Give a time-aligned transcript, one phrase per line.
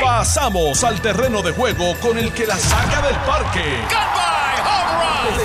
[0.00, 3.64] Pasamos al terreno de juego con el que la saca del parque.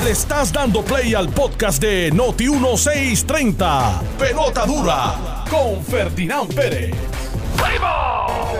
[0.03, 4.01] Le estás dando play al podcast de Noti 1630.
[4.19, 6.93] Pelota dura con Ferdinand Pérez.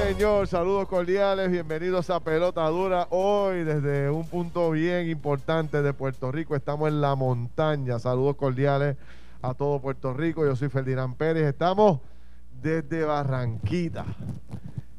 [0.08, 3.07] Señor, saludos cordiales, bienvenidos a Pelota Dura.
[3.09, 7.99] Hoy desde un punto bien importante de Puerto Rico, estamos en la montaña.
[7.99, 8.97] Saludos cordiales
[9.41, 10.46] a todo Puerto Rico.
[10.46, 11.99] Yo soy Ferdinand Pérez, estamos
[12.62, 14.05] desde Barranquita.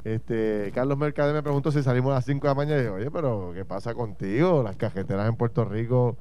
[0.06, 2.80] Este, Carlos Mercader me preguntó si salimos a las 5 de la mañana.
[2.80, 4.62] Y yo, oye, pero ¿qué pasa contigo?
[4.62, 6.16] Las cajeteras en Puerto Rico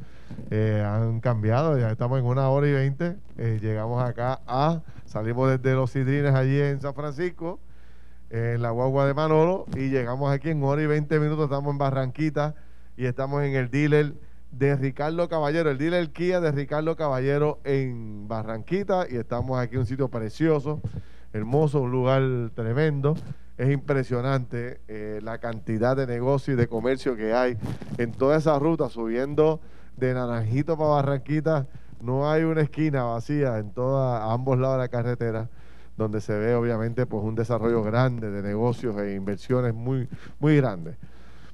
[0.49, 1.77] eh, han cambiado.
[1.77, 3.15] Ya estamos en una hora y veinte.
[3.37, 7.59] Eh, llegamos acá a, salimos desde los Sidrines allí en San Francisco,
[8.31, 11.43] en la guagua de Manolo, y llegamos aquí en hora y 20 minutos.
[11.43, 12.55] Estamos en Barranquita
[12.97, 14.15] y estamos en el dealer
[14.49, 19.05] de Ricardo Caballero, el dealer Kia de Ricardo Caballero en Barranquita.
[19.07, 20.81] Y estamos aquí en un sitio precioso,
[21.33, 22.23] hermoso, un lugar
[22.55, 23.15] tremendo
[23.57, 27.57] es impresionante eh, la cantidad de negocio y de comercio que hay
[27.97, 29.61] en toda esa ruta, subiendo
[29.95, 31.67] de Naranjito para Barranquita.
[32.01, 35.49] No hay una esquina vacía en toda, a ambos lados de la carretera,
[35.95, 40.09] donde se ve obviamente pues un desarrollo grande de negocios e inversiones muy,
[40.39, 40.97] muy grandes.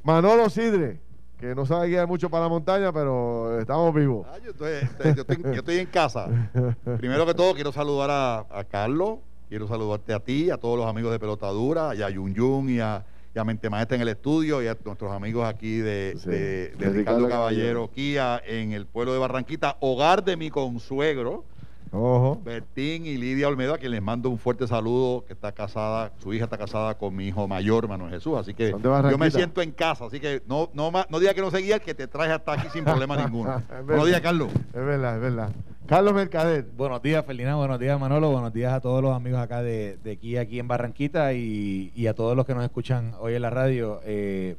[0.03, 0.99] Manolo Sidre,
[1.37, 4.25] que no sabe guiar mucho para la montaña, pero estamos vivos.
[4.27, 4.71] Ah, yo, estoy,
[5.15, 6.27] yo, estoy, yo, estoy, en casa.
[6.97, 9.19] Primero que todo, quiero saludar a, a Carlos,
[9.51, 12.79] Quiero saludarte a ti, a todos los amigos de Pelotadura, y a Yun Yun y
[12.79, 16.29] a, y a Mente Maestra en el estudio, y a nuestros amigos aquí de, Sí,
[16.29, 20.49] de- de de Ricardo Ricardo Caballero Kia en el pueblo de Barranquita, hogar de mi
[20.49, 21.43] consuegro,
[21.91, 22.39] Ojo.
[22.43, 26.33] Bertín y Lidia Olmedo, a quien les mando un fuerte saludo, que está casada, su
[26.33, 29.71] hija está casada con mi hijo mayor, Manuel Jesús, así que yo me siento en
[29.71, 32.67] casa, así que no, no, no diga que no seguía, que te traes hasta aquí
[32.71, 33.61] sin problema ninguno.
[33.85, 34.49] Buenos días, Carlos.
[34.53, 35.51] Es verdad, es verdad.
[35.87, 36.65] Carlos Mercader.
[36.77, 37.57] Buenos días, Ferdinand.
[37.57, 38.31] Buenos días, Manolo.
[38.31, 42.07] Buenos días a todos los amigos acá de, de aquí, aquí en Barranquita y, y
[42.07, 43.99] a todos los que nos escuchan hoy en la radio.
[44.05, 44.55] Eh,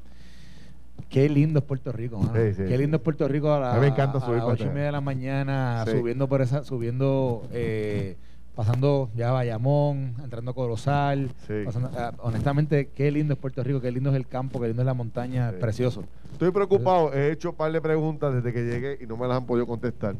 [1.08, 2.32] qué lindo es Puerto Rico, mano.
[2.34, 4.36] Sí, sí, Qué lindo es Puerto Rico a, la- A mí me encanta a subir
[4.36, 4.74] las para ocho y allá.
[4.74, 5.92] media de la mañana, Sí.
[5.98, 8.16] subiendo por esa, subiendo, eh,
[8.54, 11.30] pasando ya Bayamón, entrando a Corozal.
[11.64, 14.82] Pasando- ah, honestamente, qué lindo es Puerto Rico, qué lindo es el campo, qué lindo
[14.82, 16.04] es la montaña, precioso.
[16.32, 19.36] Estoy preocupado, he hecho un par de preguntas desde que llegué y no me las
[19.38, 20.16] han podido contestar.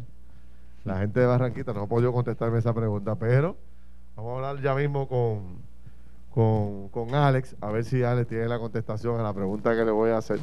[0.85, 3.57] La gente de Barranquita no ha podido contestarme esa pregunta, pero
[4.17, 5.59] vamos a hablar ya mismo con,
[6.35, 9.91] con, con Alex, a ver si Alex tiene la contestación a la pregunta que le
[9.91, 10.41] voy a hacer.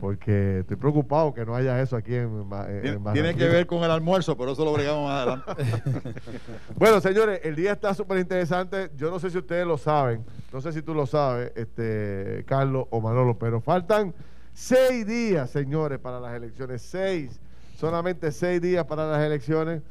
[0.00, 3.90] Porque estoy preocupado que no haya eso aquí en, en Tiene, que ver con el
[3.90, 5.52] almuerzo, pero eso lo bregamos más adelante.
[6.76, 8.90] Bueno, señores, el día está súper interesante.
[8.96, 12.86] Yo no sé si ustedes lo saben, no sé si tú lo sabes, este, Carlos
[12.90, 14.14] o Manolo, pero faltan
[14.52, 16.82] seis días, señores, para las elecciones.
[16.82, 17.40] Seis,
[17.76, 19.82] solamente seis días para las elecciones.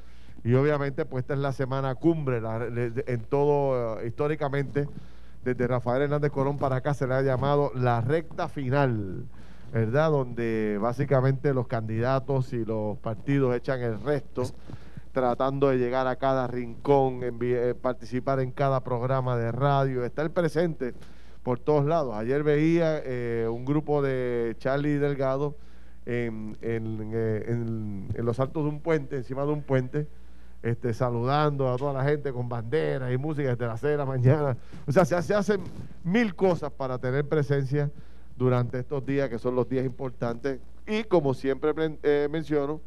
[0.43, 4.87] Y obviamente, pues esta es la semana cumbre la- en todo, eh, históricamente,
[5.43, 9.25] desde Rafael Hernández Colón para acá se le ha llamado la recta final,
[9.71, 10.11] ¿verdad?
[10.11, 14.43] Donde básicamente los candidatos y los partidos echan el resto
[15.13, 20.29] tratando de llegar a cada rincón, envi- eh, participar en cada programa de radio, estar
[20.31, 20.93] presente
[21.43, 22.15] por todos lados.
[22.15, 25.55] Ayer veía eh, un grupo de Charlie Delgado
[26.05, 30.07] en, en, eh, en- en los altos de un puente, encima de un puente,
[30.63, 34.05] este, saludando a toda la gente con banderas y música desde las 6 de la
[34.05, 34.55] mañana.
[34.87, 35.59] O sea, se, se hacen
[36.05, 37.89] mil cosas para tener presencia
[38.41, 40.59] durante estos días que son los días importantes.
[40.87, 42.81] Y como siempre eh, menciono,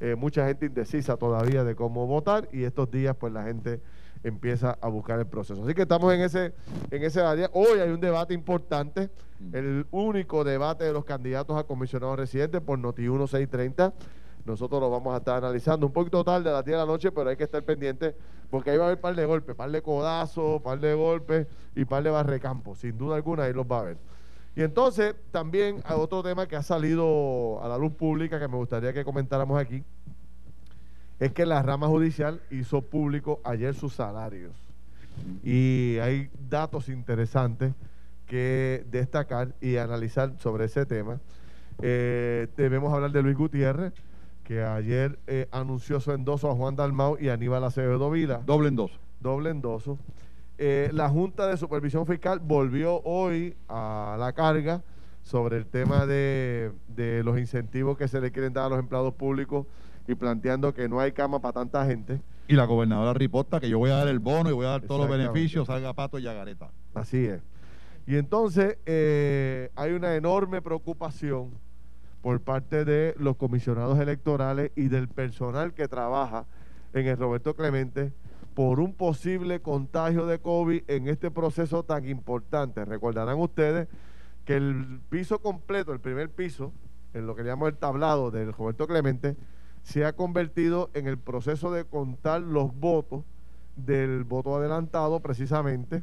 [0.00, 3.80] eh, mucha gente indecisa todavía de cómo votar y estos días pues la gente
[4.24, 5.62] empieza a buscar el proceso.
[5.62, 6.54] Así que estamos en ese
[6.90, 7.48] en ese área.
[7.52, 9.08] Hoy hay un debate importante,
[9.52, 13.94] el único debate de los candidatos a comisionados residentes por Noti 1630.
[14.44, 17.12] Nosotros lo vamos a estar analizando un poquito tarde a las 10 de la noche,
[17.12, 18.16] pero hay que estar pendiente
[18.50, 21.46] porque ahí va a haber par de golpes, par de codazos, par de golpes
[21.76, 22.78] y par de barrecampos.
[22.78, 24.15] Sin duda alguna ahí los va a haber.
[24.56, 28.56] Y entonces también hay otro tema que ha salido a la luz pública que me
[28.56, 29.84] gustaría que comentáramos aquí,
[31.20, 34.54] es que la rama judicial hizo público ayer sus salarios.
[35.44, 37.74] Y hay datos interesantes
[38.26, 41.20] que destacar y analizar sobre ese tema.
[41.82, 43.92] Eh, debemos hablar de Luis Gutiérrez,
[44.42, 48.76] que ayer eh, anunció su endoso a Juan Dalmau y Aníbal Acevedo Vila Doble en
[48.76, 48.90] dos.
[49.20, 49.98] doble endoso.
[50.58, 54.82] Eh, la Junta de Supervisión Fiscal volvió hoy a la carga
[55.22, 59.12] sobre el tema de, de los incentivos que se le quieren dar a los empleados
[59.14, 59.66] públicos
[60.08, 62.20] y planteando que no hay cama para tanta gente.
[62.48, 64.82] Y la gobernadora riposta que yo voy a dar el bono y voy a dar
[64.82, 66.70] todos los beneficios, salga pato y agareta.
[66.94, 67.42] Así es.
[68.06, 71.50] Y entonces eh, hay una enorme preocupación
[72.22, 76.46] por parte de los comisionados electorales y del personal que trabaja
[76.92, 78.12] en el Roberto Clemente
[78.56, 82.86] por un posible contagio de COVID en este proceso tan importante.
[82.86, 83.86] Recordarán ustedes
[84.46, 86.72] que el piso completo, el primer piso,
[87.12, 89.36] en lo que llamamos el tablado del Roberto Clemente,
[89.82, 93.24] se ha convertido en el proceso de contar los votos
[93.76, 96.02] del voto adelantado precisamente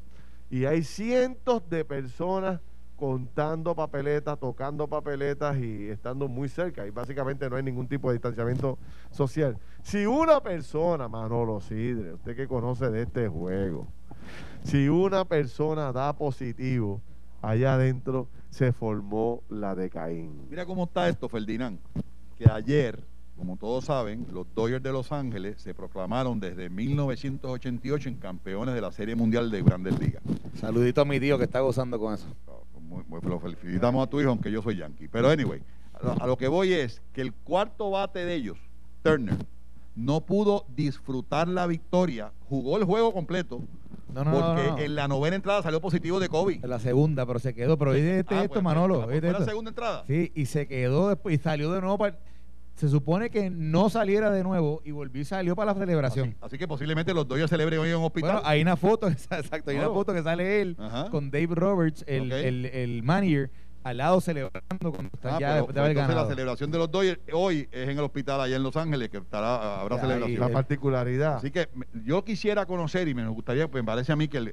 [0.52, 2.62] y hay cientos de personas
[3.04, 8.14] contando papeletas, tocando papeletas y estando muy cerca y básicamente no hay ningún tipo de
[8.14, 8.78] distanciamiento
[9.12, 9.58] social.
[9.82, 13.88] Si una persona, Manolo Sidre, usted que conoce de este juego,
[14.64, 17.02] si una persona da positivo,
[17.42, 20.48] allá adentro se formó la de Caín.
[20.50, 21.80] Mira cómo está esto, Ferdinand,
[22.38, 23.04] que ayer
[23.36, 28.80] como todos saben, los Dodgers de Los Ángeles se proclamaron desde 1988 en campeones de
[28.80, 30.24] la Serie Mundial de Grandes Ligas.
[30.54, 32.28] Saludito a mi tío que está gozando con eso.
[33.24, 35.08] Lo felicitamos a tu hijo, aunque yo soy yankee.
[35.08, 35.62] Pero anyway,
[36.20, 38.58] a lo que voy es que el cuarto bate de ellos,
[39.04, 39.38] Turner,
[39.96, 43.62] no pudo disfrutar la victoria, jugó el juego completo,
[44.14, 46.64] no, no, porque en la novena entrada salió positivo de COVID.
[46.64, 47.78] En la segunda, pero se quedó.
[47.78, 49.04] Pero hoy de este, ah, esto, Manolo.
[49.04, 50.04] ¿Fue la segunda entrada?
[50.06, 52.18] Sí, y se quedó después y salió de nuevo para
[52.76, 56.36] se supone que no saliera de nuevo y volvió y salió para la celebración.
[56.42, 58.34] Así, que posiblemente los Dodgers celebren hoy en un hospital.
[58.34, 59.94] Bueno, hay una foto, exacto, hay una oh.
[59.94, 60.78] foto que sale él
[61.12, 63.52] con Dave Roberts, el, el, manager,
[63.84, 66.24] al lado celebrando cuando está ah, ya después de haber ganado.
[66.24, 69.18] la celebración de los Dodgers hoy es en el hospital allá en Los Ángeles, que
[69.18, 70.40] estará, habrá celebración.
[70.40, 71.36] La particularidad.
[71.36, 71.70] Así que
[72.06, 74.48] yo quisiera conocer, y me gustaría, pues me parece a mí que el,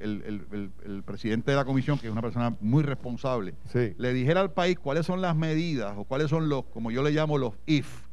[0.84, 4.78] el presidente de la comisión, que es una persona muy responsable, le dijera al país
[4.78, 8.09] cuáles son las medidas o cuáles son los, como yo le llamo, los if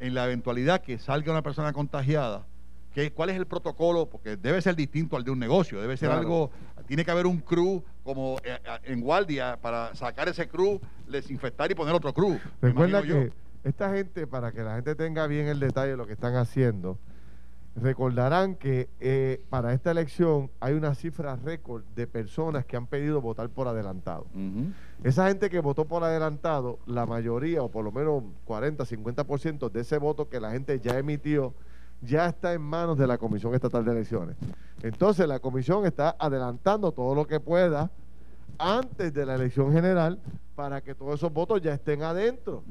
[0.00, 2.46] en la eventualidad que salga una persona contagiada,
[2.92, 4.08] ¿qué, ¿cuál es el protocolo?
[4.08, 6.50] Porque debe ser distinto al de un negocio, debe ser algo,
[6.86, 11.70] tiene que haber un crew como eh, eh, en guardia para sacar ese crew, desinfectar
[11.70, 12.38] y poner otro crew.
[12.62, 13.32] Recuerda que
[13.64, 16.98] esta gente, para que la gente tenga bien el detalle de lo que están haciendo,
[17.80, 23.20] Recordarán que eh, para esta elección hay una cifra récord de personas que han pedido
[23.20, 24.26] votar por adelantado.
[25.04, 29.80] Esa gente que votó por adelantado, la mayoría, o por lo menos 40, 50% de
[29.80, 31.54] ese voto que la gente ya emitió,
[32.02, 34.36] ya está en manos de la Comisión Estatal de Elecciones.
[34.82, 37.90] Entonces la Comisión está adelantando todo lo que pueda
[38.58, 40.18] antes de la elección general
[40.58, 42.64] para que todos esos votos ya estén adentro.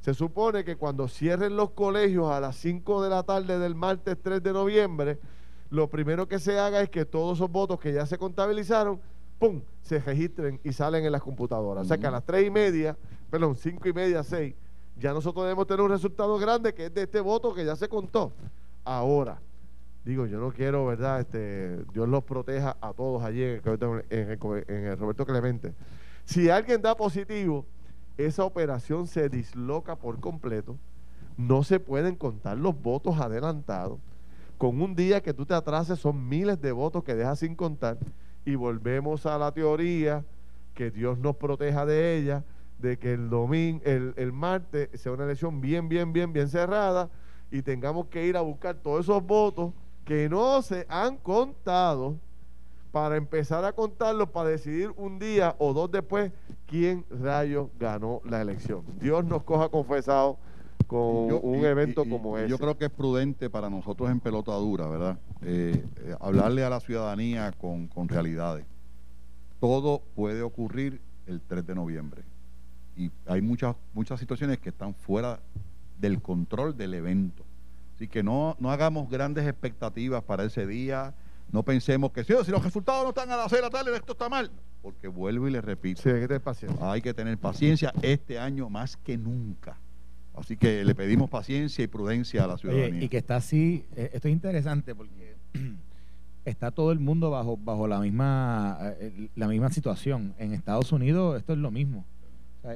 [0.00, 4.16] Se supone que cuando cierren los colegios a las 5 de la tarde del martes
[4.22, 5.18] 3 de noviembre,
[5.68, 8.98] lo primero que se haga es que todos esos votos que ya se contabilizaron,
[9.38, 11.84] ¡pum!, se registren y salen en las computadoras.
[11.84, 12.96] O sea que a las 3 y media,
[13.28, 14.54] perdón, 5 y media, 6,
[14.96, 17.90] ya nosotros debemos tener un resultado grande que es de este voto que ya se
[17.90, 18.32] contó.
[18.84, 19.38] Ahora,
[20.02, 21.20] digo, yo no quiero, ¿verdad?
[21.20, 23.60] Este, Dios los proteja a todos allí en
[24.08, 25.74] el, Roberto Clemente.
[26.24, 27.66] Si alguien da positivo,
[28.16, 30.76] esa operación se disloca por completo.
[31.36, 33.98] No se pueden contar los votos adelantados.
[34.56, 37.98] Con un día que tú te atrases son miles de votos que dejas sin contar.
[38.44, 40.24] Y volvemos a la teoría
[40.74, 42.44] que Dios nos proteja de ella,
[42.78, 47.08] de que el domingo, el, martes sea una elección bien, bien, bien, bien cerrada
[47.50, 49.72] y tengamos que ir a buscar todos esos votos
[50.04, 52.16] que no se han contado
[52.94, 56.30] para empezar a contarlos para decidir un día o dos después
[56.64, 58.84] quién rayos ganó la elección.
[59.00, 60.38] Dios nos coja confesado
[60.86, 62.48] con un evento como ese.
[62.48, 65.18] Yo creo que es prudente para nosotros en pelota dura, ¿verdad?
[65.42, 68.64] Eh, eh, hablarle a la ciudadanía con, con realidades.
[69.58, 72.22] Todo puede ocurrir el 3 de noviembre.
[72.96, 75.40] Y hay muchas, muchas situaciones que están fuera
[75.98, 77.42] del control del evento.
[77.96, 81.12] Así que no, no hagamos grandes expectativas para ese día.
[81.54, 84.14] No pensemos que si, los resultados no están a las 6 de la tarde, esto
[84.14, 84.50] está mal.
[84.82, 86.02] Porque vuelvo y le repito.
[86.04, 86.90] hay que tener paciencia.
[86.90, 89.78] Hay que tener paciencia este año más que nunca.
[90.34, 93.04] Así que le pedimos paciencia y prudencia a la ciudadanía.
[93.04, 95.36] y que está así, eh, esto es interesante porque
[96.44, 100.34] está todo el mundo bajo, bajo la misma, eh, la misma situación.
[100.38, 102.04] En Estados Unidos esto es lo mismo.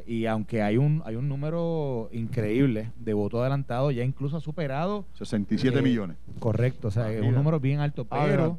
[0.06, 5.06] Y aunque hay un hay un número increíble de votos adelantados, ya incluso ha superado
[5.14, 6.16] 67 eh, millones.
[6.38, 8.58] Correcto, o sea, es un número bien alto, pero,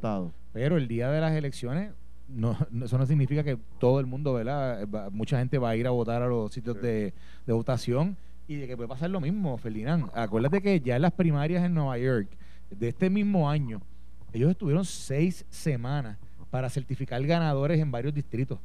[0.52, 1.92] pero el día de las elecciones
[2.34, 4.86] no, eso no significa que todo el mundo, ¿verdad?
[5.10, 7.12] Mucha gente va a ir a votar a los sitios de,
[7.46, 10.10] votación y de que puede pasar lo mismo, Ferdinand.
[10.14, 12.28] Acuérdate que ya en las primarias en Nueva York
[12.70, 13.80] de este mismo año,
[14.32, 16.18] ellos estuvieron seis semanas
[16.50, 18.58] para certificar ganadores en varios distritos.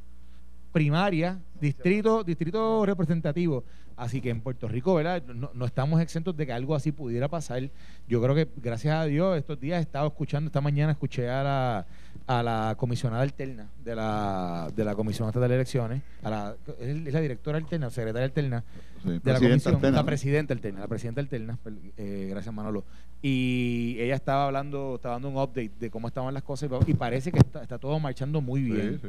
[0.76, 3.64] Primaria distrito, distrito representativo.
[3.96, 5.22] Así que en Puerto Rico, ¿verdad?
[5.24, 7.70] No, estamos exentos de que algo así pudiera pasar.
[8.06, 11.42] Yo creo que, gracias a Dios, estos días he estado escuchando, esta mañana escuché a
[11.42, 11.86] la,
[12.26, 17.12] a la comisionada alterna de la, de la Comisión Estatal de Elecciones, a la, es
[17.12, 18.64] la directora alterna, secretaria alterna
[19.02, 21.58] de la comisión, la presidenta alterna, la presidenta alterna,
[21.96, 22.84] eh, gracias Manolo.
[23.22, 27.32] Y ella estaba hablando, estaba dando un update de cómo estaban las cosas y, parece
[27.32, 29.00] que está, está, todo marchando muy bien,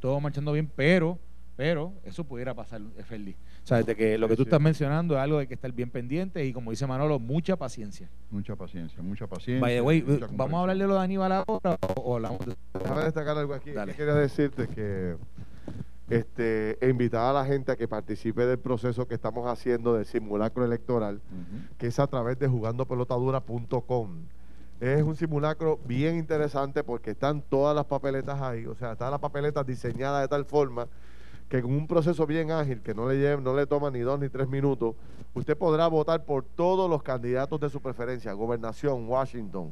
[0.00, 1.18] todo marchando bien, pero
[1.56, 3.32] pero eso pudiera pasar, Feli.
[3.32, 5.90] O sea, de que lo que tú estás mencionando es algo de que estar bien
[5.90, 8.08] pendiente y como dice Manolo, mucha paciencia.
[8.30, 9.60] Mucha paciencia, mucha paciencia.
[9.60, 12.54] Vaya, güey, ¿vamos a hablar de lo de Aníbal ahora o, hablamos de...
[12.74, 13.70] Déjame destacar algo aquí.
[13.72, 15.16] Quería decirte que
[16.08, 20.64] este, invitar a la gente a que participe del proceso que estamos haciendo del simulacro
[20.64, 21.20] electoral,
[21.78, 24.26] que es a través de jugandopelotadura.com.
[24.80, 29.20] Es un simulacro bien interesante porque están todas las papeletas ahí, o sea, están las
[29.20, 30.88] papeletas diseñadas de tal forma
[31.52, 34.18] que con un proceso bien ágil, que no le, lleve, no le toma ni dos
[34.18, 34.94] ni tres minutos,
[35.34, 39.70] usted podrá votar por todos los candidatos de su preferencia, gobernación, Washington.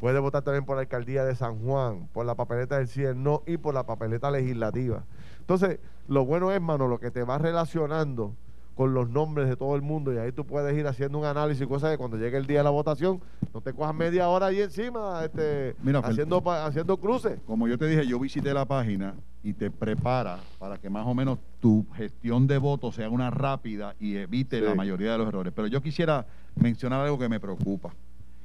[0.00, 3.42] Puede votar también por la alcaldía de San Juan, por la papeleta del CIE no
[3.46, 5.04] y por la papeleta legislativa.
[5.40, 8.32] Entonces, lo bueno es, mano, lo que te va relacionando
[8.78, 11.64] con los nombres de todo el mundo y ahí tú puedes ir haciendo un análisis
[11.64, 13.20] y cosas que cuando llegue el día de la votación
[13.52, 17.40] no te cojas media hora ahí encima este, haciendo, haciendo cruces.
[17.44, 21.12] Como yo te dije, yo visité la página y te prepara para que más o
[21.12, 25.52] menos tu gestión de votos sea una rápida y evite la mayoría de los errores.
[25.56, 27.92] Pero yo quisiera mencionar algo que me preocupa.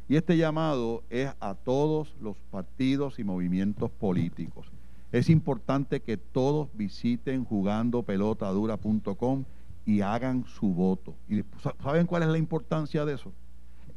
[0.09, 4.65] Y este llamado es a todos los partidos y movimientos políticos.
[5.11, 9.43] Es importante que todos visiten jugandopelotadura.com
[9.85, 11.15] y hagan su voto.
[11.29, 11.43] ¿Y
[11.81, 13.31] saben cuál es la importancia de eso?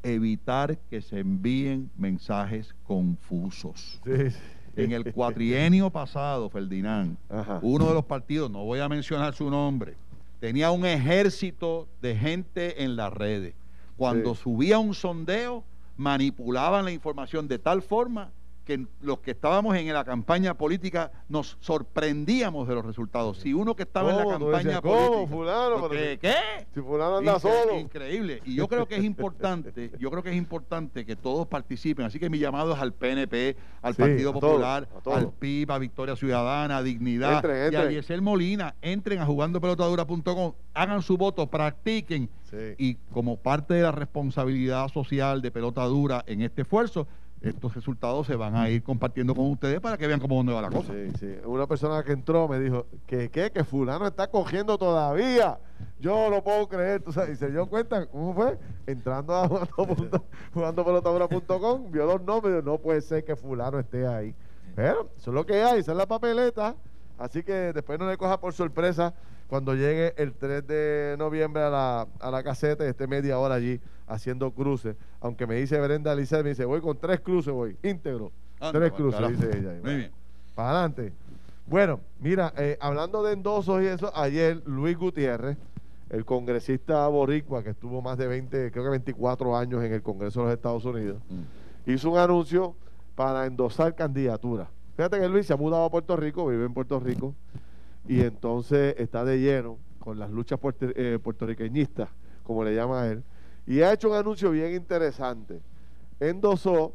[0.02, 4.00] Evitar que se envíen mensajes confusos.
[4.76, 7.16] En el cuatrienio pasado, Ferdinand,
[7.62, 9.94] uno de los partidos, no voy a mencionar su nombre,
[10.38, 13.54] tenía un ejército de gente en las redes.
[13.96, 15.64] Cuando subía un sondeo,
[15.96, 18.30] manipulaban la información de tal forma
[18.66, 23.38] que los que estábamos en la campaña política nos sorprendíamos de los resultados.
[23.38, 25.26] Si uno que estaba en la campaña política.
[25.28, 26.34] Fulano, ¿qué?
[26.74, 27.78] Si fulano anda solo.
[27.78, 28.42] Increíble.
[28.44, 32.06] Y yo creo que es importante, yo creo que es importante que todos participen.
[32.06, 36.78] Así que mi llamado es al PNP, al Partido Popular, al PIB, a Victoria Ciudadana,
[36.78, 38.74] a Dignidad y a Diesel Molina.
[38.82, 42.28] Entren a jugandopelotadura.com, hagan su voto, practiquen.
[42.78, 47.06] Y como parte de la responsabilidad social de pelota dura en este esfuerzo,
[47.40, 50.62] estos resultados se van a ir compartiendo con ustedes para que vean cómo dónde va
[50.62, 50.92] la cosa.
[50.92, 51.34] Sí, sí.
[51.44, 55.58] Una persona que entró me dijo que qué, que fulano está cogiendo todavía.
[56.00, 57.02] Yo no puedo creer.
[57.02, 57.30] ¿tú sabes?
[57.30, 58.58] Y se dio cuenta, ¿cómo fue?
[58.86, 59.48] Entrando a
[60.52, 60.84] jugando,
[61.90, 64.34] vio los nombres no puede ser que fulano esté ahí.
[64.74, 66.74] Pero eso es lo que hay, esa es la papeleta.
[67.18, 69.14] Así que después no le coja por sorpresa
[69.48, 73.54] cuando llegue el 3 de noviembre a la, a la caseta y esté media hora
[73.56, 74.96] allí haciendo cruces.
[75.20, 78.32] Aunque me dice Brenda Alicia, me dice, voy con tres cruces, voy, íntegro.
[78.72, 79.80] tres cruces, dice ella.
[79.82, 80.12] Muy bien.
[80.54, 81.12] Para adelante.
[81.66, 85.58] Bueno, mira, eh, hablando de endosos y eso, ayer Luis Gutiérrez,
[86.10, 90.40] el congresista boricua que estuvo más de 20, creo que 24 años en el Congreso
[90.40, 91.90] de los Estados Unidos, mm.
[91.90, 92.76] hizo un anuncio
[93.16, 94.68] para endosar candidaturas.
[94.96, 97.34] Fíjate que Luis se ha mudado a Puerto Rico, vive en Puerto Rico,
[98.08, 102.08] y entonces está de lleno con las luchas eh, puertorriqueñistas,
[102.44, 103.24] como le llama él,
[103.66, 105.60] y ha hecho un anuncio bien interesante.
[106.20, 106.94] Endosó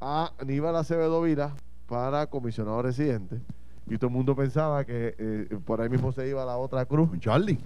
[0.00, 1.54] a Aníbal Acevedo Vila
[1.88, 3.40] para comisionado residente.
[3.88, 6.84] Y todo el mundo pensaba que eh, por ahí mismo se iba a la otra
[6.86, 7.08] cruz.
[7.08, 7.58] Con Charlie.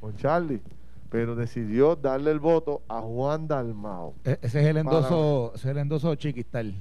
[0.00, 0.60] Con Charlie.
[1.10, 4.14] Pero decidió darle el voto a Juan Dalmao.
[4.24, 6.74] E-, ese es el endoso, ese es el endoso chiquistal.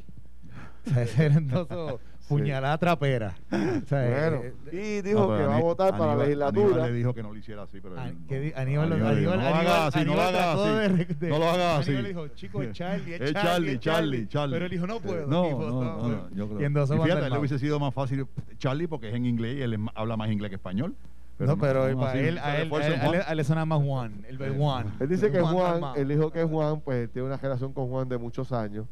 [0.86, 3.36] ese es el endoso puñalada trapera.
[3.50, 6.66] bueno, eh, y dijo que va a votar para la legislatura.
[6.66, 7.96] Aníbal le dijo que no lo hiciera así, pero.
[8.00, 11.16] Aníbal, no, lo haga así, no lo haga así.
[11.22, 11.92] no lo haga así.
[11.92, 14.54] Aníbal dijo, chico, es Charlie, es Charlie, Charlie, Charlie.
[14.54, 15.28] Pero él dijo, no puedo.
[15.28, 16.62] No, no, no, yo creo.
[16.62, 19.78] Y, entonces fíjate, le hubiese sido más fácil Charlie porque es en inglés y él
[19.96, 20.96] habla más inglés que español.
[21.40, 24.94] no, pero para él, a él, a él, le suena más Juan, el Juan.
[25.00, 28.18] Él dice que Juan, él dijo que Juan, pues tiene una relación con Juan de
[28.18, 28.86] muchos años,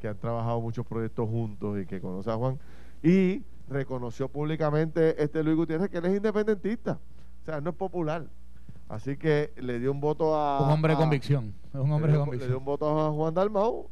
[0.00, 2.58] que han trabajado muchos proyectos juntos y que conoce a Juan.
[3.02, 6.98] Y reconoció públicamente este Luis Gutiérrez que él es independentista,
[7.42, 8.26] o sea, no es popular.
[8.88, 10.64] Así que le dio un voto a.
[10.64, 11.54] Un hombre de convicción.
[11.74, 12.48] Es un hombre le, de convicción.
[12.48, 13.90] Le dio un voto a Juan Dalmau,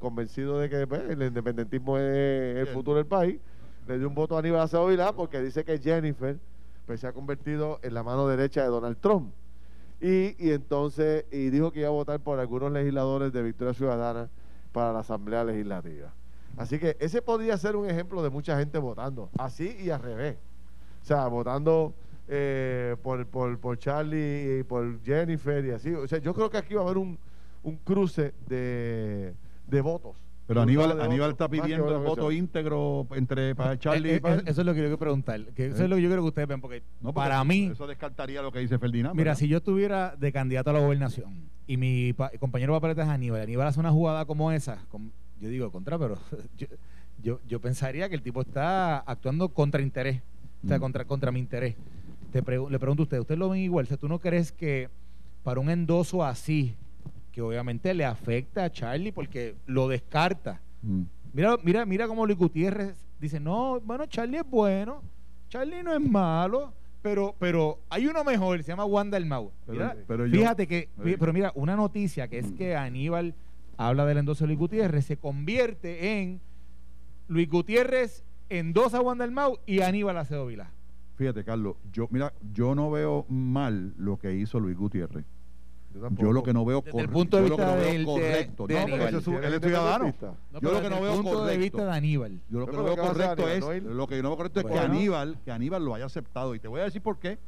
[0.00, 3.38] convencido de que pues, el independentismo es el futuro del país.
[3.86, 6.38] Le dio un voto a Aníbal Acevedo Vilá porque dice que Jennifer
[6.86, 9.30] pues, se ha convertido en la mano derecha de Donald Trump.
[10.00, 14.30] Y, y entonces, y dijo que iba a votar por algunos legisladores de Victoria Ciudadana
[14.78, 16.12] para la Asamblea Legislativa.
[16.56, 20.36] Así que ese podría ser un ejemplo de mucha gente votando, así y al revés.
[21.02, 21.94] O sea, votando
[22.28, 25.92] eh, por, por, por Charlie y por Jennifer y así.
[25.92, 27.18] O sea, yo creo que aquí va a haber un,
[27.64, 29.34] un cruce de,
[29.66, 30.14] de votos.
[30.48, 34.62] Pero Aníbal, Aníbal está pidiendo el voto íntegro entre para eh, Charlie y eh, Eso
[34.62, 35.44] es lo que yo quiero preguntar.
[35.54, 36.62] Que Eso es lo que yo quiero que ustedes vean.
[36.62, 37.68] Porque, para mí.
[37.70, 39.14] Eso descartaría lo que dice Ferdinand.
[39.14, 43.42] Mira, si yo estuviera de candidato a la gobernación y mi compañero papeleta es Aníbal,
[43.42, 44.78] Aníbal hace una jugada como esa,
[45.38, 46.16] yo digo contra, pero
[47.22, 50.22] yo, yo, pensaría que el tipo está actuando contra interés.
[50.64, 50.80] O sea, mm.
[50.80, 51.76] contra, contra mi interés.
[52.32, 53.86] Te le pregunto a usted, ¿usted lo ven igual?
[53.90, 54.88] O ¿tú no crees que
[55.42, 56.74] para un endoso así,
[57.38, 60.60] que obviamente le afecta a Charlie porque lo descarta?
[60.82, 61.02] Mm.
[61.32, 65.04] Mira, mira, mira cómo Luis Gutiérrez dice, no, bueno, Charlie es bueno,
[65.48, 69.52] Charlie no es malo, pero, pero hay uno mejor, se llama Wanda el Mau.
[70.32, 72.56] fíjate que, pero mira, una noticia que es mm.
[72.56, 73.36] que Aníbal
[73.76, 76.40] habla del endoso de Luis Gutiérrez, se convierte en
[77.28, 80.72] Luis Gutiérrez endosa a Wanda el Mau y Aníbal Acedo Vilá.
[81.14, 85.24] Fíjate, Carlos, yo, mira, yo no veo mal lo que hizo Luis Gutiérrez.
[86.16, 88.66] Yo, lo que no veo Desde el punto de vista del, correcto.
[88.66, 90.14] De, no, es un, él es ciudadano.
[90.60, 92.40] yo lo que no veo punto de vista de Aníbal.
[92.48, 95.38] Yo lo que no veo correcto es lo que no veo correcto es que Aníbal,
[95.44, 97.38] que Aníbal lo haya aceptado y te voy a decir por qué.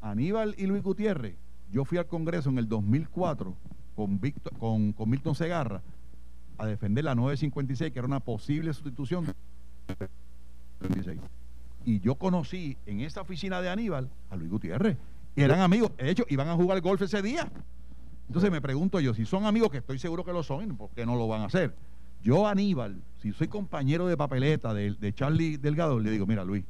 [0.00, 1.36] Aníbal y Luis Gutiérrez,
[1.70, 3.54] yo fui al Congreso en el 2004
[3.94, 4.20] con
[4.58, 5.82] con, con Milton Segarra
[6.58, 9.26] a defender la 956 que era una posible sustitución
[11.84, 14.96] y yo conocí en esa oficina de Aníbal a Luis Gutiérrez.
[15.34, 15.90] Y eran amigos.
[15.96, 17.50] De hecho, iban a jugar golf ese día.
[18.32, 21.04] Entonces me pregunto yo, si son amigos, que estoy seguro que lo son, ¿por qué
[21.04, 21.74] no lo van a hacer?
[22.22, 26.64] Yo, Aníbal, si soy compañero de papeleta de, de Charlie Delgado, le digo, mira, Luis,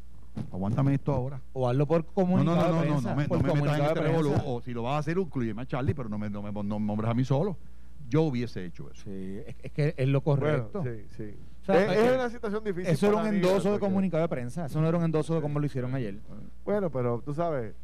[0.50, 1.40] aguántame esto ahora.
[1.52, 2.56] O hazlo por comunicación.
[2.56, 4.34] No, no, no, no, no, me, no me metas en este revolú.
[4.44, 6.80] O si lo vas a hacer, incluyeme a Charlie, pero no me, no me, no
[6.80, 7.56] me nombres a mí solo.
[8.08, 9.04] Yo hubiese hecho eso.
[9.04, 10.82] Sí, es, que es lo correcto.
[10.82, 11.36] sí, sí
[11.68, 12.90] es, una situación difícil.
[12.90, 14.66] Eso era un endoso de comunicado de prensa.
[14.66, 16.18] Eso no era un endoso de como lo hicieron ayer.
[16.64, 17.74] Bueno, pero tú sabes,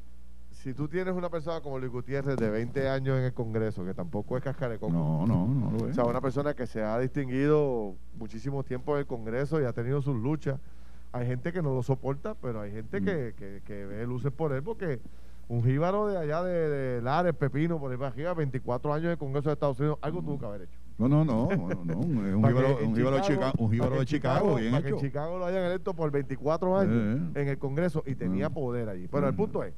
[0.51, 3.95] si tú tienes una persona como Luis Gutiérrez de 20 años en el Congreso, que
[3.95, 4.93] tampoco es cascarecón.
[4.93, 5.93] No, no, no lo es.
[5.93, 9.73] O sea, una persona que se ha distinguido muchísimo tiempo en el Congreso y ha
[9.73, 10.59] tenido sus luchas.
[11.13, 13.05] Hay gente que no lo soporta, pero hay gente mm.
[13.05, 15.01] que, que, ve luces por él porque
[15.49, 19.11] un jíbaro de allá de, de Lares, Pepino, por ahí para arriba, 24 años en
[19.13, 20.79] el Congreso de Estados Unidos, algo tuvo que haber hecho.
[20.99, 24.83] No, no, no, no, no un jíbaro, un de Chicago, un de Chicago, bien para
[24.83, 26.93] que en Chicago lo hayan electo por 24 años
[27.37, 27.41] eh.
[27.41, 28.55] en el Congreso y tenía mm.
[28.55, 29.07] poder allí.
[29.07, 29.37] Pero el mm.
[29.37, 29.73] punto es,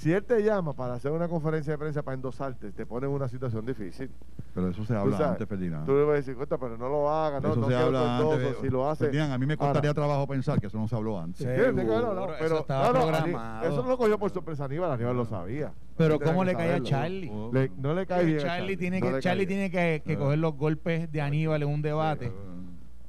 [0.00, 3.12] si él te llama para hacer una conferencia de prensa para endosarte, te pone en
[3.12, 4.10] una situación difícil.
[4.54, 5.84] Pero eso se habla antes, Ferdinand.
[5.84, 8.16] Tú le vas a decir, cuenta, pero no lo haga, no, eso no se habla
[8.16, 8.56] antes.
[8.62, 9.04] Si lo hace.
[9.04, 11.46] Ferdinand, a mí me costaría trabajo pensar que eso no se habló antes.
[11.46, 13.68] Sí, no, no, pero, eso estaba programado.
[13.68, 15.70] Eso no lo cogió por sorpresa Aníbal, Aníbal lo sabía.
[15.98, 17.30] Pero ¿cómo le cae a Charlie?
[17.30, 18.38] no le cae bien.
[18.38, 22.32] Charlie, tiene que, Charlie tiene que, que coger los golpes de Aníbal en un debate.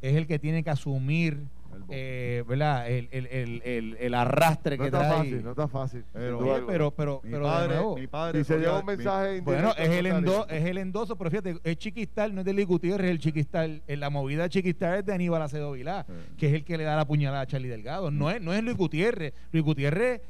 [0.01, 1.45] Es el que tiene que asumir
[1.91, 2.89] eh, ¿verdad?
[2.89, 3.27] El, el,
[3.63, 5.17] el, el, arrastre no que está trae.
[5.17, 6.05] Fácil, no está fácil.
[6.13, 10.05] Pero, pero, pero, mi padre, mi padre y se lleva un mensaje Bueno, es el,
[10.05, 13.19] endo, es el endoso, pero fíjate, es Chiquistal, no es de Luis Gutiérrez, es el
[13.19, 13.81] Chiquistal.
[13.87, 16.05] En la movida de Chiquistal es de Aníbal Acedo Vilá,
[16.37, 18.11] que es el que le da la puñalada a Charlie Delgado.
[18.11, 19.33] No es, no es Luis Gutiérrez.
[19.51, 20.21] Luis Gutiérrez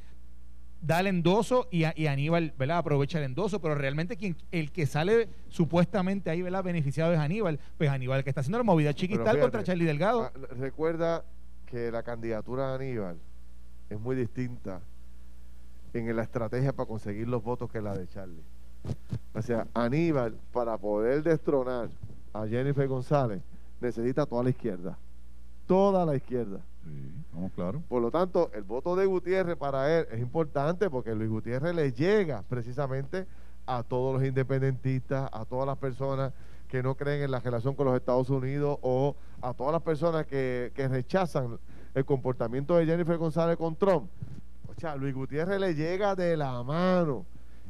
[0.81, 2.79] da el endoso y, y, Aníbal ¿verdad?
[2.79, 6.63] aprovecha el endoso, pero realmente quien, el que sale supuestamente ahí ¿verdad?
[6.63, 7.59] beneficiado es Aníbal.
[7.77, 10.23] Pues Aníbal que está haciendo la movida chiquistal contra Charlie Delgado.
[10.23, 11.23] Ah, recuerda
[11.71, 13.17] que la candidatura de Aníbal
[13.89, 14.81] es muy distinta
[15.93, 18.43] en la estrategia para conseguir los votos que la de Charlie.
[19.33, 21.89] O sea, Aníbal, para poder destronar
[22.33, 23.41] a Jennifer González,
[23.79, 24.97] necesita toda la izquierda.
[25.65, 26.59] Toda la izquierda.
[26.83, 27.81] Sí, vamos claro.
[27.87, 31.93] Por lo tanto, el voto de Gutiérrez para él es importante porque Luis Gutiérrez le
[31.93, 33.25] llega precisamente
[33.65, 36.33] a todos los independentistas, a todas las personas
[36.71, 40.25] que no creen en la relación con los Estados Unidos o a todas las personas
[40.25, 41.59] que, rechazan
[41.93, 44.09] el comportamiento de Jennifer González con Trump.
[44.69, 47.25] O sea, Luis Gutiérrez le llega de la mano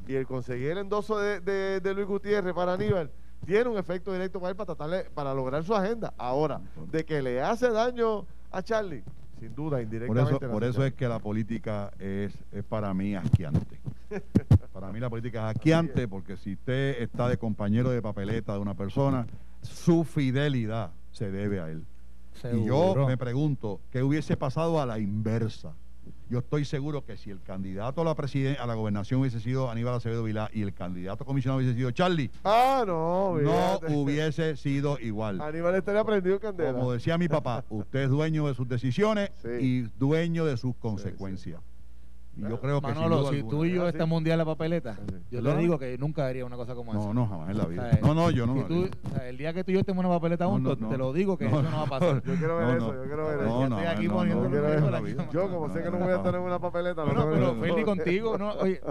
[0.08, 3.10] y el conseguir el endoso de, Luis Gutiérrez para Aníbal
[3.44, 6.14] tiene un efecto directo para él para, tratarle, para lograr su agenda.
[6.16, 6.62] Ahora,
[6.92, 9.04] de que le hace daño a Charlie,
[9.40, 10.32] sin duda, indirectamente.
[10.32, 13.80] Por eso, por eso es que la política es, es para mí asqueante.
[14.82, 18.60] para mí la política es asqueante porque si usted está de compañero de papeleta de
[18.60, 19.28] una persona,
[19.62, 21.86] su fidelidad se debe a él.
[22.52, 25.76] Y yo me pregunto, ¿qué hubiese pasado a la inversa?
[26.32, 28.12] Yo estoy seguro que si el candidato a la
[28.60, 32.32] a la gobernación hubiese sido Aníbal Acevedo Vilá y el candidato comisionado hubiese sido Charlie,
[32.44, 35.42] ah, no, no hubiese sido igual.
[35.42, 36.74] Aníbal estaría prendido candela.
[36.74, 41.62] Como decía mi papá, usted es dueño de sus decisiones y dueño de sus consecuencias.
[42.38, 44.98] Y yo creo que Manolo, si tú y yo un día en la papeleta,
[45.30, 47.00] yo te digo que nunca haría una cosa como esa.
[47.00, 48.00] No, no, jamás en la vida.
[48.02, 48.66] no, no, yo no.
[48.66, 48.90] Tú,
[49.24, 51.48] el día que tú y yo estemos en una papeleta juntos, te lo digo que
[51.48, 52.22] eso no va a pasar.
[52.32, 53.60] Yo quiero ver eso, yo quiero ver eso.
[53.60, 57.06] Yo estoy aquí poniendo Yo, como sé que no voy a estar en una papeleta,
[57.06, 58.52] no, pero Feli contigo, no.
[58.54, 58.82] Oye,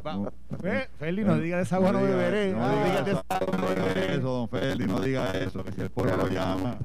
[0.98, 2.52] Feli, no diga de esa agua no beberé.
[2.52, 4.16] No diga de esa agua no beberé.
[4.16, 6.76] Eso, don Feli, no diga eso, que si el pueblo lo llama.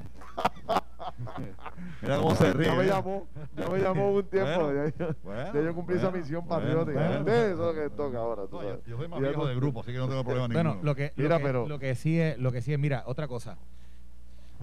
[2.02, 2.66] Mira cómo se ríe.
[2.66, 3.26] Ya me llamó,
[3.56, 4.72] ya me llamó un tiempo.
[4.72, 7.20] ya, yo cumplí esa misión patriótica.
[7.20, 8.42] eso es lo que toca ahora.
[8.86, 10.84] yo, soy más viejo de grupo, así que no tengo problema bueno, ninguno.
[10.84, 13.56] Lo que, mira, pero, lo que sí es, lo que sí es, mira, otra cosa.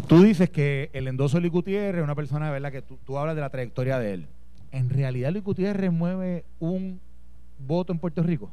[0.08, 2.72] Tú dices que el endoso de Luis Gutiérrez es una persona, ¿verdad?
[2.72, 4.28] Que tú, tú hablas de la trayectoria de él.
[4.72, 7.00] En realidad, Luis Gutiérrez mueve un
[7.60, 8.52] voto en Puerto Rico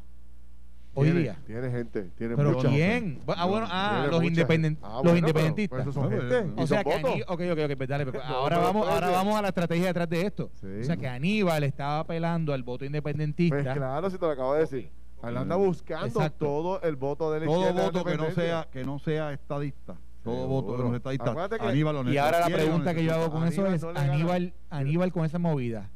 [0.95, 1.39] hoy día.
[1.47, 3.21] Tiene gente, tiene ¿Pero quién?
[3.27, 5.83] Ah, bueno, ah, los, independent, ah, los independentistas.
[5.83, 6.53] Pues son gente.
[6.57, 9.49] O sea que Aníbal, ok, ok, ok, dale, pues, ahora, vamos, ahora vamos a la
[9.49, 10.51] estrategia detrás de esto.
[10.55, 13.63] O sea que Aníbal estaba apelando al voto independentista.
[13.63, 14.91] Pues claro, si te lo acabo de decir.
[15.23, 18.99] Él anda buscando todo el voto de la Todo voto que no sea que no
[18.99, 19.97] sea estadista.
[20.25, 21.49] Todo voto que no sea estadista.
[21.61, 25.39] Aníbal y ahora la pregunta que yo hago con eso es, Aníbal, Aníbal con esa
[25.39, 25.91] movida,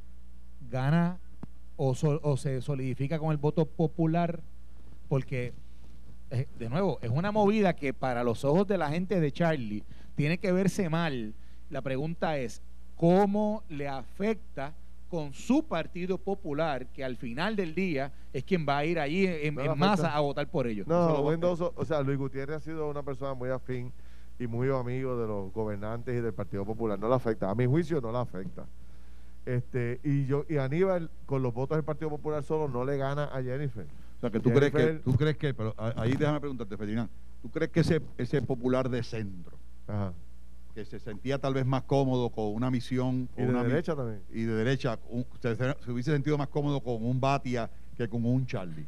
[0.70, 1.18] ¿gana
[1.76, 4.42] o, o se solidifica con el voto popular
[5.08, 5.52] porque,
[6.30, 9.84] eh, de nuevo, es una movida que para los ojos de la gente de Charlie
[10.14, 11.34] tiene que verse mal.
[11.70, 12.62] La pregunta es,
[12.96, 14.74] ¿cómo le afecta
[15.08, 19.26] con su partido popular, que al final del día es quien va a ir allí
[19.26, 20.86] en, masa a votar por ellos?
[20.86, 23.92] No, o sea, Luis Gutiérrez ha sido una persona muy afín
[24.38, 26.98] y muy amigo de los gobernantes y del Partido Popular.
[26.98, 28.66] No le afecta, a mi juicio no le afecta.
[29.46, 33.24] Este, y yo y Aníbal con los votos del Partido Popular solo no le gana
[33.24, 33.86] a Jennifer
[34.30, 37.10] que tú crees que, tú crees que, pero ahí déjame preguntarte, Ferdinand,
[37.42, 39.58] ¿tú crees que ese, ese popular de centro,
[40.74, 43.28] que se sentía tal vez más cómodo con una misión...
[43.36, 44.22] y de derecha también.
[44.32, 44.98] Y de derecha,
[45.40, 48.86] se, hubiese sentido más cómodo con un Batia que con un Charlie?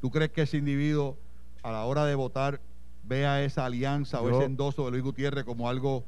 [0.00, 1.16] ¿Tú crees que ese individuo
[1.62, 2.60] a la hora de votar
[3.04, 6.04] vea esa alianza o ese endoso de Luis Gutiérrez como algo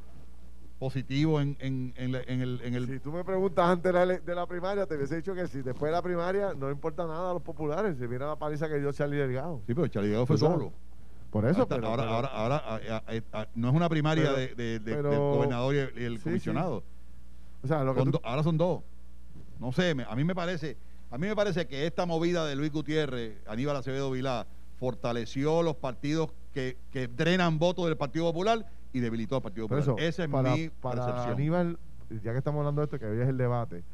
[0.78, 4.86] positivo en, en, en, el, en, el, Si tú me preguntas antes de la, primaria,
[4.86, 7.96] te hubiese dicho que si después de la primaria no importa nada a los populares,
[7.98, 9.60] si mira la paliza que dio Charlie Delgado.
[9.66, 10.72] Sí, pero Charlie Delgado fue solo.
[11.30, 16.04] Por eso, pero, ahora, ahora, ahora, no es una primaria de, de, del gobernador y
[16.04, 16.82] el, comisionado.
[17.62, 18.82] O sea, lo que ahora son dos.
[19.58, 20.76] No sé, a mí me parece,
[21.10, 24.46] a mí me parece que esta movida de Luis Gutiérrez, Aníbal Acevedo Vilá,
[24.78, 30.00] fortaleció los partidos que, que drenan votos del Partido Popular y debilitó al Partido Popular.
[30.00, 31.78] Esa es para, mi para Aníbal,
[32.22, 33.84] ya que estamos hablando de esto, que hoy es el debate,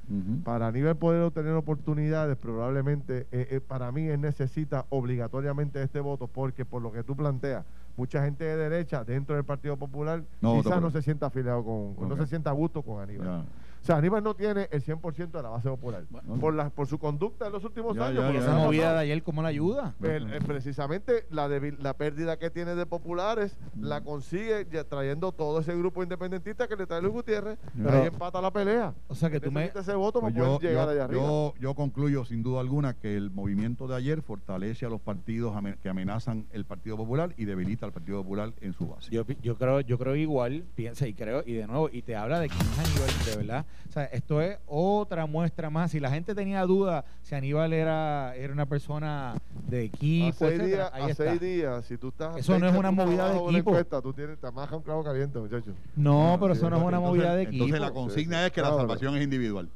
[0.45, 6.29] para Aníbal poder obtener oportunidades, probablemente eh, eh, para mí él necesita obligatoriamente este voto,
[6.29, 7.65] porque por lo que tú planteas,
[7.97, 12.17] mucha gente de derecha dentro del Partido Popular quizás no se sienta afiliado con, no
[12.17, 13.45] se sienta a gusto con Aníbal.
[13.85, 16.05] O sea, Aníbal no tiene el 100% de la base popular.
[16.41, 18.33] por, la, por su conducta en los últimos años.
[18.33, 19.95] ¿Y esa movida de ayer cómo la ayuda?
[20.01, 25.77] Pues, eh, precisamente la, la pérdida que tiene de populares la consigue trayendo todo ese
[25.77, 27.59] grupo independentista que le trae Luis Gutiérrez.
[27.87, 28.95] ahí empata la pelea.
[29.09, 29.67] O sea, que tú me...
[29.67, 31.21] ese voto pues yo, llegar allá arriba.
[31.21, 35.55] Yo, yo concluyo sin duda alguna que el movimiento de ayer fortalece a los partidos
[35.83, 39.11] que amenazan el Partido Popular y debilita al Partido Popular en su base.
[39.11, 42.41] Yo, yo creo yo creo igual, piensa y creo, y de nuevo, y te habla
[42.41, 45.91] de que es Aníbal, de verdad o sea, esto es otra muestra más.
[45.91, 49.35] Si la gente tenía duda si Aníbal era, era una persona
[49.69, 52.37] de equipo, a días, a seis días, si tú estás.
[52.37, 53.85] Eso no es una movida de equipo.
[54.03, 55.75] tú tienes, te amaja un clavo caliente, muchachos.
[55.97, 57.65] No, pero eso no es una movida de equipo.
[57.65, 59.69] Entonces la consigna es que la salvación es individual.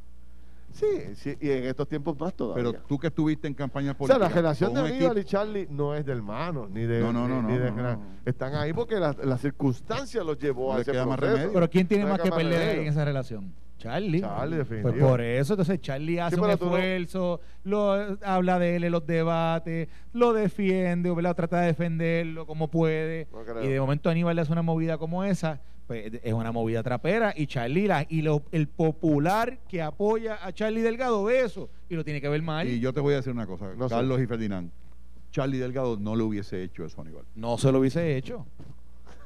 [0.72, 2.62] Sí, sí, y en estos tiempos más todavía.
[2.62, 4.16] Pero tú que estuviste en campaña política.
[4.16, 7.00] O sea, la relación de Aníbal y Charlie no es de hermanos, ni de.
[7.00, 7.42] No, no, no.
[7.42, 11.50] Ni, no, Están ahí porque la, la circunstancia los llevó a ese proceso.
[11.52, 13.52] Pero ¿quién tiene más que perder en esa relación?
[13.78, 14.20] Charlie.
[14.20, 19.06] Charlie, Pues por eso, entonces Charlie hace un esfuerzo, lo, habla de él en los
[19.06, 21.36] debates, lo defiende, ¿verdad?
[21.36, 23.28] trata de defenderlo como puede.
[23.62, 27.32] y de momento Aníbal le hace una movida como esa, pues es una movida trapera.
[27.36, 32.04] Y Charlie, y lo, el popular que apoya a Charlie Delgado ve eso y lo
[32.04, 32.68] tiene que ver mal.
[32.68, 34.70] Y yo te voy a decir una cosa, Carlos y Ferdinand.
[35.30, 37.24] Charlie Delgado no le hubiese hecho eso a Aníbal.
[37.34, 38.46] No se lo hubiese hecho.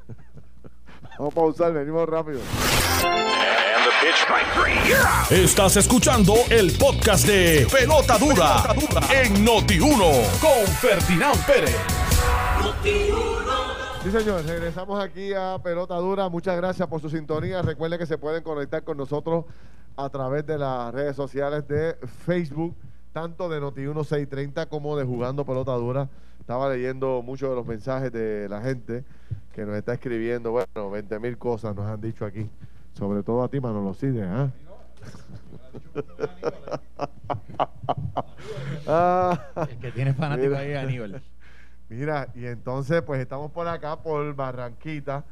[1.17, 2.39] Vamos a pausar, venimos rápido.
[5.29, 8.63] Estás escuchando el podcast de Pelota Dura,
[9.13, 11.77] en Noti1 con Ferdinand Pérez.
[14.03, 16.27] Sí, señores, regresamos aquí a Pelota Dura.
[16.27, 17.61] Muchas gracias por su sintonía.
[17.61, 19.45] Recuerden que se pueden conectar con nosotros
[19.95, 22.75] a través de las redes sociales de Facebook,
[23.13, 26.09] tanto de Noti1 630 como de Jugando Pelota Dura.
[26.41, 29.05] Estaba leyendo muchos de los mensajes de la gente
[29.55, 30.51] que nos está escribiendo.
[30.51, 32.49] Bueno, 20 mil cosas nos han dicho aquí.
[32.93, 34.51] Sobre todo a ti, Manolo Cide, ¿ah?
[38.87, 41.21] Ah, el que tiene fanático ahí a nivel.
[41.89, 45.25] Mira, y entonces pues estamos por acá, por Barranquita,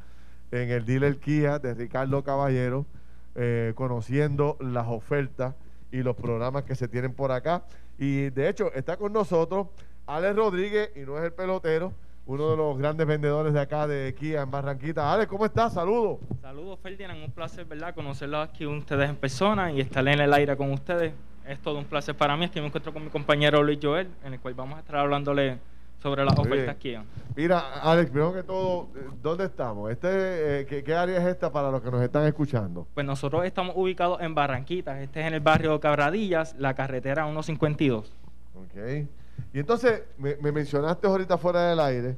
[0.50, 2.86] en el dealer Kia de Ricardo Caballero,
[3.34, 5.54] eh, conociendo las ofertas
[5.90, 7.64] y los programas que se tienen por acá.
[7.98, 9.68] Y de hecho está con nosotros
[10.06, 11.92] Alex Rodríguez, y no es el pelotero,
[12.26, 15.12] uno de los grandes vendedores de acá de Kia en Barranquita.
[15.12, 15.74] Alex, ¿cómo estás?
[15.74, 16.18] Saludos.
[16.40, 17.22] Saludos, Ferdinand.
[17.24, 17.94] Un placer, ¿verdad?
[17.94, 21.12] Conocerlos aquí ustedes en persona y estar en el aire con ustedes.
[21.46, 22.44] Es todo un placer para mí.
[22.44, 24.96] Es que me encuentro con mi compañero Luis Joel, en el cual vamos a estar
[24.96, 25.58] hablándole
[26.00, 27.04] sobre las ofertas Kia.
[27.36, 28.88] Mira, Alex, primero que todo,
[29.22, 29.90] ¿dónde estamos?
[29.90, 32.86] Este, eh, ¿qué, área es esta para los que nos están escuchando?
[32.94, 34.98] Pues nosotros estamos ubicados en Barranquitas.
[34.98, 38.12] Este es en el barrio Cabradillas, la carretera 152.
[38.54, 39.06] Ok.
[39.52, 42.16] Y entonces, me, mencionaste ahorita fuera del aire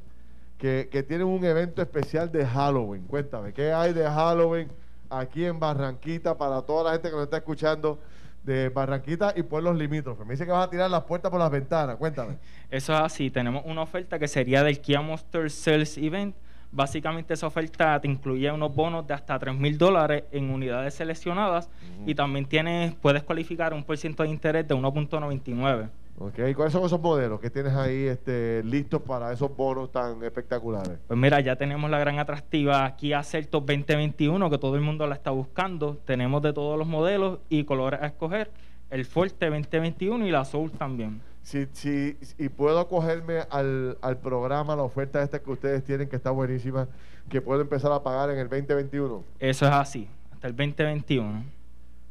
[0.57, 3.03] que, que tienen un evento especial de Halloween.
[3.07, 4.69] Cuéntame, ¿qué hay de Halloween
[5.09, 7.99] aquí en Barranquita para toda la gente que nos está escuchando?
[8.45, 10.25] de Barranquita y pueblos limítrofes.
[10.25, 11.97] Me dice que vas a tirar las puertas por las ventanas.
[11.97, 12.37] Cuéntame.
[12.69, 13.31] Eso es así.
[13.31, 16.35] Tenemos una oferta que sería del Kia Monster Sales Event.
[16.71, 21.69] Básicamente esa oferta te incluye unos bonos de hasta 3 mil dólares en unidades seleccionadas
[22.05, 25.89] y también tienes, puedes cualificar un por ciento de interés de 1.99.
[26.17, 30.97] Ok, ¿cuáles son esos modelos que tienes ahí este, listos para esos bonos tan espectaculares?
[31.07, 35.05] Pues mira, ya tenemos la gran atractiva aquí a Celtos 2021, que todo el mundo
[35.07, 35.97] la está buscando.
[36.05, 38.49] Tenemos de todos los modelos y colores a escoger.
[38.89, 41.21] El Forte 2021 y la Soul también.
[41.43, 46.15] Si, si, y puedo acogerme al, al programa, la oferta esta que ustedes tienen, que
[46.15, 46.87] está buenísima,
[47.29, 49.23] que puedo empezar a pagar en el 2021.
[49.39, 51.54] Eso es así, hasta el 2021.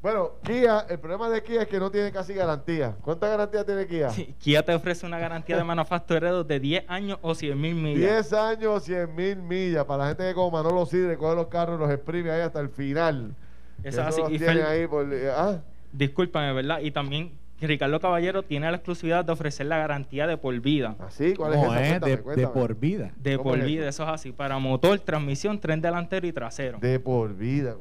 [0.05, 2.95] Bueno, Kia, el problema de Kia es que no tiene casi garantía.
[3.01, 4.11] ¿Cuánta garantía tiene Kia?
[4.39, 8.29] Kia te ofrece una garantía de manufacturero de 10 años o 100 mil millas.
[8.29, 9.87] 10 años o 100 mil millas.
[9.87, 12.61] Para la gente que como Manolo Sidre coge los carros y los exprime ahí hasta
[12.61, 13.35] el final.
[13.83, 14.21] Eso es así.
[14.29, 15.63] Y tiene ahí por, ¿ah?
[15.91, 16.81] Discúlpame, ¿verdad?
[16.81, 20.97] Y también Ricardo Caballero tiene la exclusividad de ofrecer la garantía de por vida.
[20.99, 21.31] ¿Así?
[21.33, 21.99] ¿Ah, ¿Cuál es esa?
[22.01, 23.13] de, de, por vida.
[23.17, 24.03] De por vida, eso?
[24.03, 24.33] es así.
[24.33, 26.79] Para motor, transmisión, tren delantero y trasero.
[26.79, 27.77] De por vida,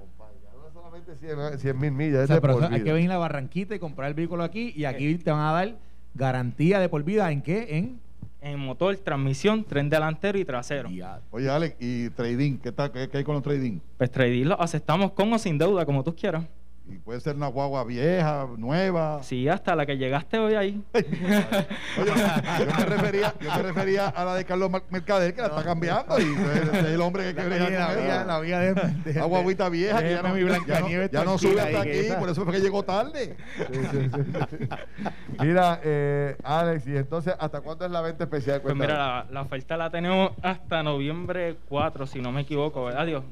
[1.57, 2.29] 100 mil millas.
[2.29, 5.51] hay que venir a Barranquita y comprar el vehículo aquí y aquí te van a
[5.51, 5.75] dar
[6.13, 7.31] garantía de por vida.
[7.31, 7.77] ¿En qué?
[7.77, 8.03] En
[8.43, 10.89] en motor, transmisión, tren delantero y trasero.
[11.31, 12.57] Oye, Alex, ¿y trading?
[12.57, 13.79] ¿Qué, tal, qué, hay con los trading?
[13.97, 16.45] Pues trading lo aceptamos con o sin deuda, como tú quieras.
[16.85, 19.23] Y puede ser una guagua vieja, nueva.
[19.23, 20.83] Sí, hasta la que llegaste hoy ahí.
[20.93, 22.11] Oye,
[22.59, 26.19] yo me, refería, yo me refería a la de Carlos Mercader, que la está cambiando.
[26.19, 30.01] Y es el hombre que quiere la, la, la vía de, de, la guaguita vieja,
[30.01, 32.83] que ya no, ya no, ya no sube hasta aquí, por eso fue que llegó
[32.83, 33.37] tarde.
[35.39, 38.61] mira, eh, Alex, y entonces, ¿hasta cuándo es la venta especial?
[38.61, 43.03] Pues mira, la, la, oferta la tenemos hasta noviembre 4, si no me equivoco, ¿verdad?
[43.03, 43.23] Adiós.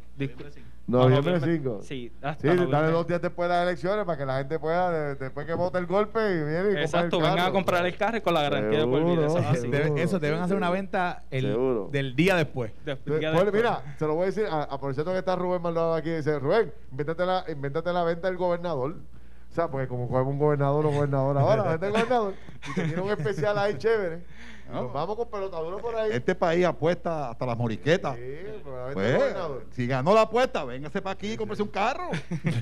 [0.91, 1.79] Noviembre 5.
[1.81, 5.15] Sí, hasta sí dale dos días después de las elecciones para que la gente pueda,
[5.15, 8.33] después que vote el golpe, y viene y Exacto, vengan a comprar el carro con
[8.33, 9.25] la garantía de por vida.
[9.25, 9.69] Eso, así.
[9.97, 11.57] eso, deben hacer una venta el,
[11.91, 12.73] del día después.
[13.05, 17.25] Mira, se lo voy a decir, aprovechando que está Rubén Maldonado aquí, dice, Rubén, invéntate
[17.25, 18.95] la, invéntate la venta del gobernador.
[19.51, 22.33] O sea, porque como un gobernador o gobernador ahora, del gobernador,
[22.69, 24.23] y te tiene un especial ahí chévere
[24.71, 26.11] vamos con pelotadura por ahí.
[26.13, 28.15] Este país apuesta hasta las moriquetas.
[28.15, 28.61] Sí,
[28.93, 29.33] pues,
[29.71, 32.09] si ganó la apuesta, véngase para aquí y cómprese un carro.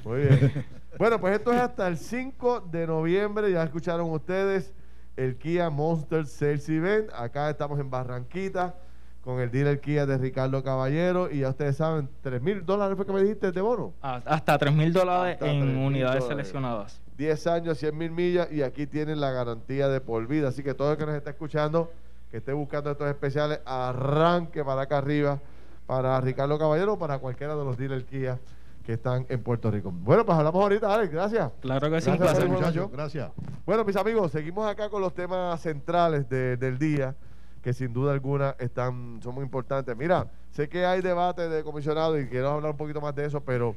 [0.03, 0.65] Muy bien.
[0.97, 3.51] bueno, pues esto es hasta el 5 de noviembre.
[3.51, 4.73] Ya escucharon ustedes
[5.15, 7.09] el Kia Monster Sales Event.
[7.13, 8.75] Acá estamos en Barranquita
[9.21, 11.29] con el dealer Kia de Ricardo Caballero.
[11.31, 13.93] Y ya ustedes saben, 3 mil dólares fue que me dijiste de bono.
[14.01, 17.01] Ah, hasta 3 mil dólares en unidades seleccionadas.
[17.17, 20.49] 10 años, 100 mil millas y aquí tienen la garantía de por vida.
[20.49, 21.91] Así que todo el que nos está escuchando,
[22.31, 25.39] que esté buscando estos especiales, arranque para acá arriba
[25.85, 28.39] para Ricardo Caballero o para cualquiera de los dealers Kia
[28.85, 29.91] que están en Puerto Rico.
[29.91, 31.51] Bueno, pues hablamos ahorita, Alex, gracias.
[31.59, 32.91] Claro que sí, gracias, muchachos.
[32.91, 33.31] Gracias.
[33.65, 37.15] Bueno, mis amigos, seguimos acá con los temas centrales del día
[37.61, 39.95] que sin duda alguna están, son muy importantes.
[39.95, 43.41] Mira, sé que hay debate de comisionado y quiero hablar un poquito más de eso,
[43.41, 43.75] pero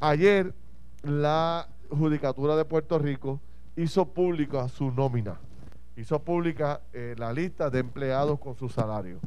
[0.00, 0.52] ayer
[1.02, 3.40] la Judicatura de Puerto Rico
[3.76, 5.38] hizo pública su nómina,
[5.96, 9.18] hizo pública eh, la lista de empleados con su salario.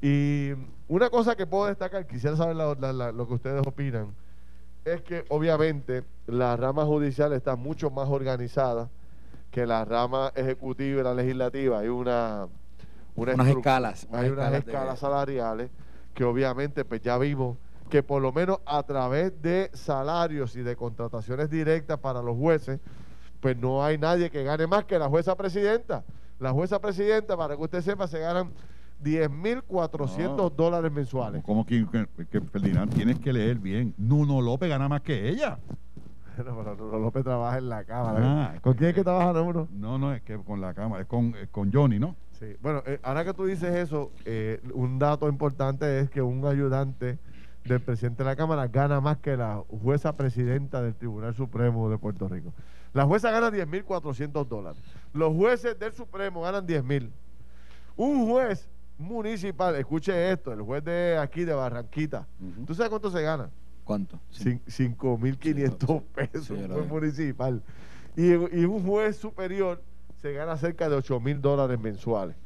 [0.00, 0.52] Y
[0.88, 4.14] una cosa que puedo destacar, quisiera saber lo que ustedes opinan,
[4.84, 8.88] es que obviamente la rama judicial está mucho más organizada
[9.50, 11.80] que la rama ejecutiva y la legislativa.
[11.80, 12.48] Hay una,
[13.14, 14.08] unas escalas.
[14.12, 15.70] Hay unas escalas, salariales
[16.14, 17.56] que obviamente pues ya vimos
[17.88, 22.80] que por lo menos a través de salarios y de contrataciones directas para los jueces,
[23.40, 26.04] pues no hay nadie que gane más que la jueza presidenta.
[26.38, 28.50] La jueza presidenta, para que usted sepa, se ganan
[29.04, 31.42] 10.400 dólares mensuales.
[31.44, 31.86] ¿Cómo que,
[32.30, 32.94] que, Ferdinand?
[32.94, 33.94] Tienes que leer bien.
[33.98, 35.58] Nuno López gana más que ella.
[36.36, 38.20] Bueno, pero López trabaja en la Cámara.
[38.22, 39.68] Ah, ¿Con quién es que trabaja uno?
[39.70, 42.16] No, no, es que con la Cámara, es con, con Johnny, ¿no?
[42.42, 42.56] Sí.
[42.60, 47.20] Bueno, eh, ahora que tú dices eso, eh, un dato importante es que un ayudante
[47.64, 51.98] del presidente de la Cámara gana más que la jueza presidenta del Tribunal Supremo de
[51.98, 52.52] Puerto Rico.
[52.94, 54.82] La jueza gana 10.400 dólares.
[55.12, 57.10] Los jueces del Supremo ganan 10.000.
[57.96, 62.26] Un juez municipal, escuche esto, el juez de aquí de Barranquita,
[62.66, 63.50] ¿tú sabes cuánto se gana?
[63.84, 64.18] ¿Cuánto?
[64.32, 67.62] 5.500 pesos, un juez municipal.
[68.16, 69.80] Y, un juez superior
[70.22, 72.36] se gana cerca de 8.000 dólares mensuales.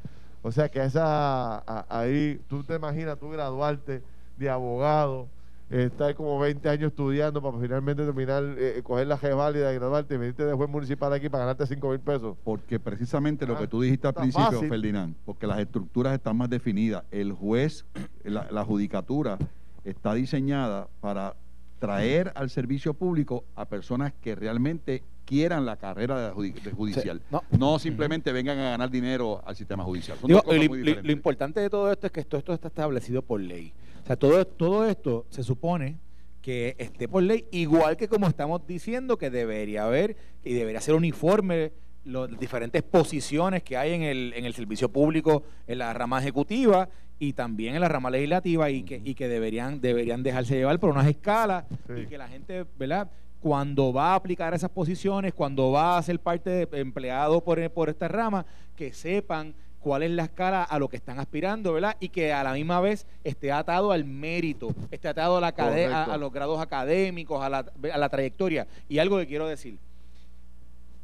[0.41, 4.01] O sea que esa ahí, tú te imaginas tú graduarte
[4.37, 5.27] de abogado,
[5.69, 10.15] estar como 20 años estudiando para finalmente terminar, eh, eh, coger la válida y graduarte
[10.15, 12.37] y venirte de juez municipal aquí para ganarte 5 mil pesos.
[12.43, 16.49] Porque precisamente lo ah, que tú dijiste al principio, Ferdinand, porque las estructuras están más
[16.49, 17.03] definidas.
[17.11, 17.85] El juez,
[18.23, 19.37] la, judicatura
[19.83, 21.35] está diseñada para
[21.79, 27.21] traer al servicio público a personas que realmente quieran la carrera de judicial.
[27.51, 27.77] no.
[27.77, 30.17] simplemente vengan a ganar dinero al sistema judicial.
[30.23, 33.73] lo, importante de todo esto es que esto, esto está establecido por ley.
[34.03, 35.99] O sea, todo, todo esto se supone
[36.41, 40.95] que esté por ley, igual que como estamos diciendo que debería haber y debería ser
[40.95, 41.73] uniforme
[42.05, 46.87] las diferentes posiciones que hay en el, en el servicio público, en la rama ejecutiva
[47.19, 50.89] y también en la rama legislativa y que, y que deberían, deberían dejarse llevar por
[50.89, 53.09] unas escalas y que la gente, ¿verdad?
[53.47, 57.87] Cuando va a aplicar esas posiciones, cuando va a ser parte de empleado por, por
[57.87, 61.95] esta rama, que sepan cuál es la escala a lo que están aspirando, ¿verdad?
[62.01, 66.17] Y que a la misma vez esté atado al mérito, esté atado a, la a,
[66.17, 68.67] los grados académicos, a la, trayectoria.
[68.89, 69.79] Y algo que quiero decir,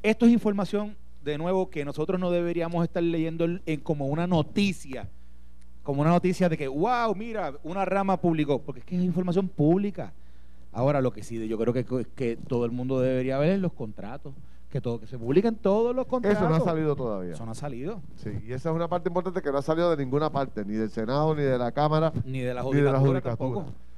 [0.02, 5.08] esto es información, de nuevo, que nosotros no deberíamos estar leyendo en, como una noticia,
[5.82, 9.48] como una noticia de que, wow, mira, una rama publicó, porque es que es información
[9.48, 10.12] pública.
[10.74, 13.74] Ahora, lo que sí, yo creo que, que todo el mundo debería ver es los
[13.74, 14.34] contratos
[14.74, 16.40] que todo que se publiquen todos los contratos.
[16.40, 17.34] Eso no ha salido todavía.
[17.34, 18.02] Eso no ha salido.
[18.16, 20.74] Sí, y esa es una parte importante que no ha salido de ninguna parte, ni
[20.74, 23.22] del Senado, ni de la Cámara, ni de la judicatura.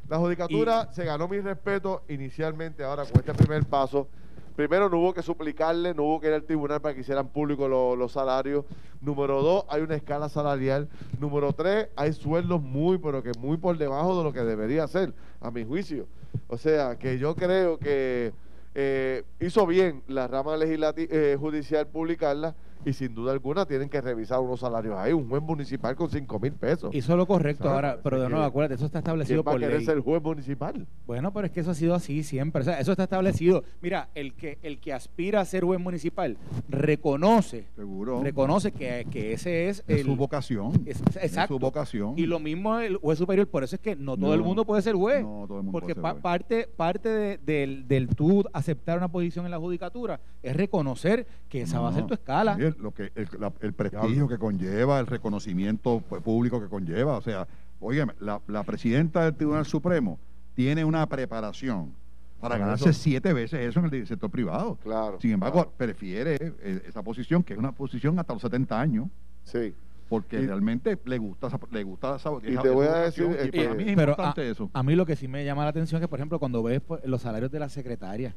[0.10, 4.10] la judicatura se ganó mi respeto inicialmente, ahora con este primer paso.
[4.56, 7.68] Primero, no hubo que suplicarle, no hubo que ir al tribunal para que hicieran público
[7.68, 8.66] los salarios.
[9.02, 10.88] Número dos, hay una escala salarial.
[11.20, 15.14] Número tres, hay sueldos muy, pero que muy por debajo de lo que debería ser,
[15.42, 16.08] a mi juicio.
[16.48, 18.34] O sea, que yo creo que
[18.74, 24.02] eh, hizo bien la rama legislativa eh, judicial publicarla y sin duda alguna tienen que
[24.02, 25.14] revisar unos salarios ahí.
[25.14, 26.94] Un juez municipal con 5 mil pesos.
[26.94, 29.84] Hizo lo correcto ahora, pero de nuevo, acuérdate, eso está establecido por ley.
[29.86, 30.86] ser juez municipal?
[31.06, 32.62] Bueno, pero es que eso ha sido así siempre.
[32.62, 33.64] O sea, eso está establecido.
[33.82, 36.38] Mira, el que el que aspira a ser juez municipal
[36.70, 38.22] reconoce, Seguro.
[38.22, 40.84] reconoce que, que ese es, es su vocación.
[40.86, 41.56] exacto.
[41.56, 42.14] su vocación.
[42.18, 43.48] Y lo mismo el juez superior.
[43.48, 45.24] Por eso es que no todo el mundo puede ser juez.
[45.24, 49.08] No, todo el mundo porque puede ser parte parte de, del, del tú aceptar una
[49.08, 52.58] posición en la judicatura es reconocer que esa va a ser tu escala.
[52.80, 57.18] Lo que la, el prestigio que conlleva, el reconocimiento público que conlleva.
[57.18, 57.48] O sea,
[57.80, 60.20] oye, la, la presidenta del Tribunal Supremo
[60.56, 61.94] tiene una preparación
[62.40, 64.78] para ganarse siete veces eso en el sector privado.
[64.84, 65.20] Claro.
[65.20, 69.08] Sin embargo, prefiere eh, esa posición, que es una posición hasta los 70 años.
[69.44, 69.74] Sí.
[70.08, 73.90] Porque realmente le gusta le gusta esa, y te voy a decir a mí es
[73.90, 74.70] importante eso.
[74.72, 76.80] A mí lo que sí me llama la atención es que, por ejemplo, cuando ves
[76.82, 78.36] pues, los salarios de las secretarias,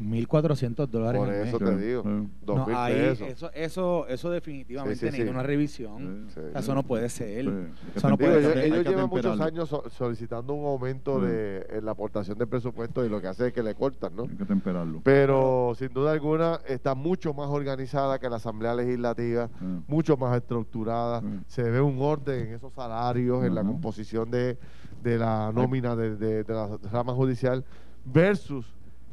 [0.00, 1.20] 1.400 dólares.
[1.20, 2.02] Por eso te digo.
[2.46, 6.28] No, Eso, eso, eso definitivamente necesita una revisión.
[6.54, 7.48] eso no puede ser.
[7.94, 8.58] Eso no puede ser.
[8.58, 13.20] Ellos, llevan muchos años solicitando un aumento de en la aportación de presupuesto y lo
[13.20, 14.24] que hace es que le cortan, ¿no?
[14.24, 15.00] Hay que temperarlo.
[15.02, 19.48] Pero sin duda alguna está mucho más organizada que la Asamblea Legislativa,
[19.86, 21.22] mucho más estructurada.
[21.46, 24.58] Se ve un orden en esos salarios, en la composición de,
[25.02, 27.64] de la nómina de, de, de la rama judicial
[28.04, 28.66] versus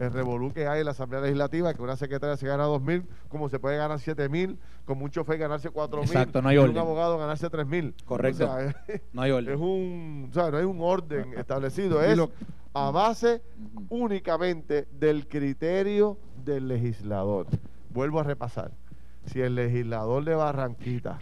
[0.03, 3.05] el revolú que hay en la Asamblea Legislativa, que una secretaria se gana 2 mil,
[3.29, 6.57] como se puede ganar 7 mil, como un chofer ganarse 4 mil, Exacto, no hay
[6.57, 6.71] orden.
[6.71, 7.95] un abogado ganarse 3 mil.
[8.05, 8.49] Correcto.
[9.13, 9.53] no hay orden.
[9.53, 12.19] Es un, o sea, no hay un orden establecido, es
[12.75, 13.41] a base
[13.89, 17.47] únicamente del criterio del legislador.
[17.89, 18.71] Vuelvo a repasar.
[19.25, 21.19] Si el legislador de Barranquita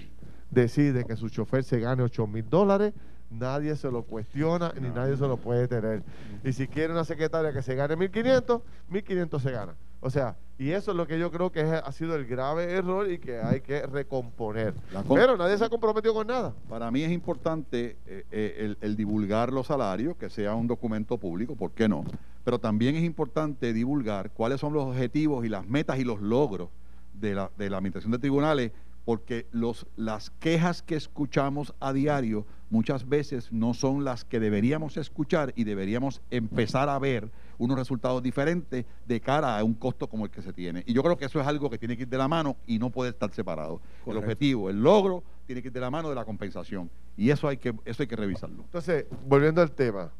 [0.49, 2.93] decide que su chofer se gane 8 mil dólares,
[3.31, 6.03] nadie se lo cuestiona ni nadie se lo puede tener.
[6.43, 9.75] Y si quiere una secretaria que se gane 1.500, 1.500 se gana.
[10.03, 13.09] O sea, y eso es lo que yo creo que ha sido el grave error
[13.09, 14.73] y que hay que recomponer.
[15.07, 16.53] Pero nadie se ha comprometido con nada.
[16.67, 21.55] Para mí es importante eh, eh, el, divulgar los salarios, que sea un documento público,
[21.55, 22.03] ¿por qué no?
[22.43, 26.69] Pero también es importante divulgar cuáles son los objetivos y las metas y los logros
[27.13, 28.71] de la, de la administración de tribunales
[29.05, 34.97] porque los, las quejas que escuchamos a diario muchas veces no son las que deberíamos
[34.97, 40.25] escuchar y deberíamos empezar a ver unos resultados diferentes de cara a un costo como
[40.25, 40.83] el que se tiene.
[40.87, 42.79] Y yo creo que eso es algo que tiene que ir de la mano y
[42.79, 43.81] no puede estar separado.
[44.05, 46.89] El objetivo, el logro, tiene que ir de la mano de la compensación.
[47.17, 48.63] Y eso hay que, eso hay que revisarlo.
[48.63, 50.11] Entonces, volviendo al tema,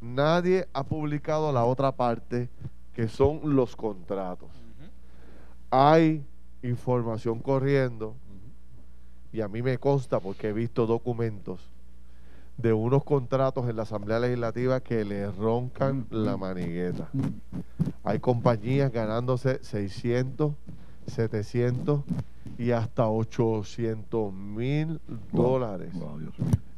[0.00, 2.48] nadie ha publicado la otra parte
[2.94, 4.50] que son los contratos.
[5.70, 6.24] Hay
[6.62, 8.16] información corriendo.
[9.32, 11.60] Y a mí me consta porque he visto documentos
[12.56, 17.08] de unos contratos en la Asamblea Legislativa que le roncan la manigueta.
[18.02, 20.54] Hay compañías ganándose 600,
[21.06, 22.02] 700
[22.58, 25.00] y hasta 800 mil
[25.32, 25.92] dólares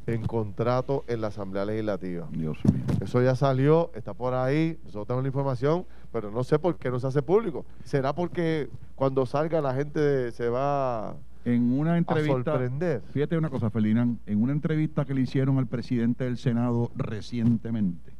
[0.07, 2.27] en contrato en la Asamblea Legislativa.
[2.31, 2.83] Dios mío.
[3.01, 6.89] Eso ya salió, está por ahí, nosotros tenemos la información, pero no sé por qué
[6.89, 7.65] no se hace público.
[7.83, 13.01] ¿Será porque cuando salga la gente se va en una entrevista, a sorprender?
[13.11, 18.13] Fíjate una cosa, Ferdinand, en una entrevista que le hicieron al presidente del Senado recientemente,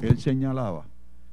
[0.00, 0.86] él señalaba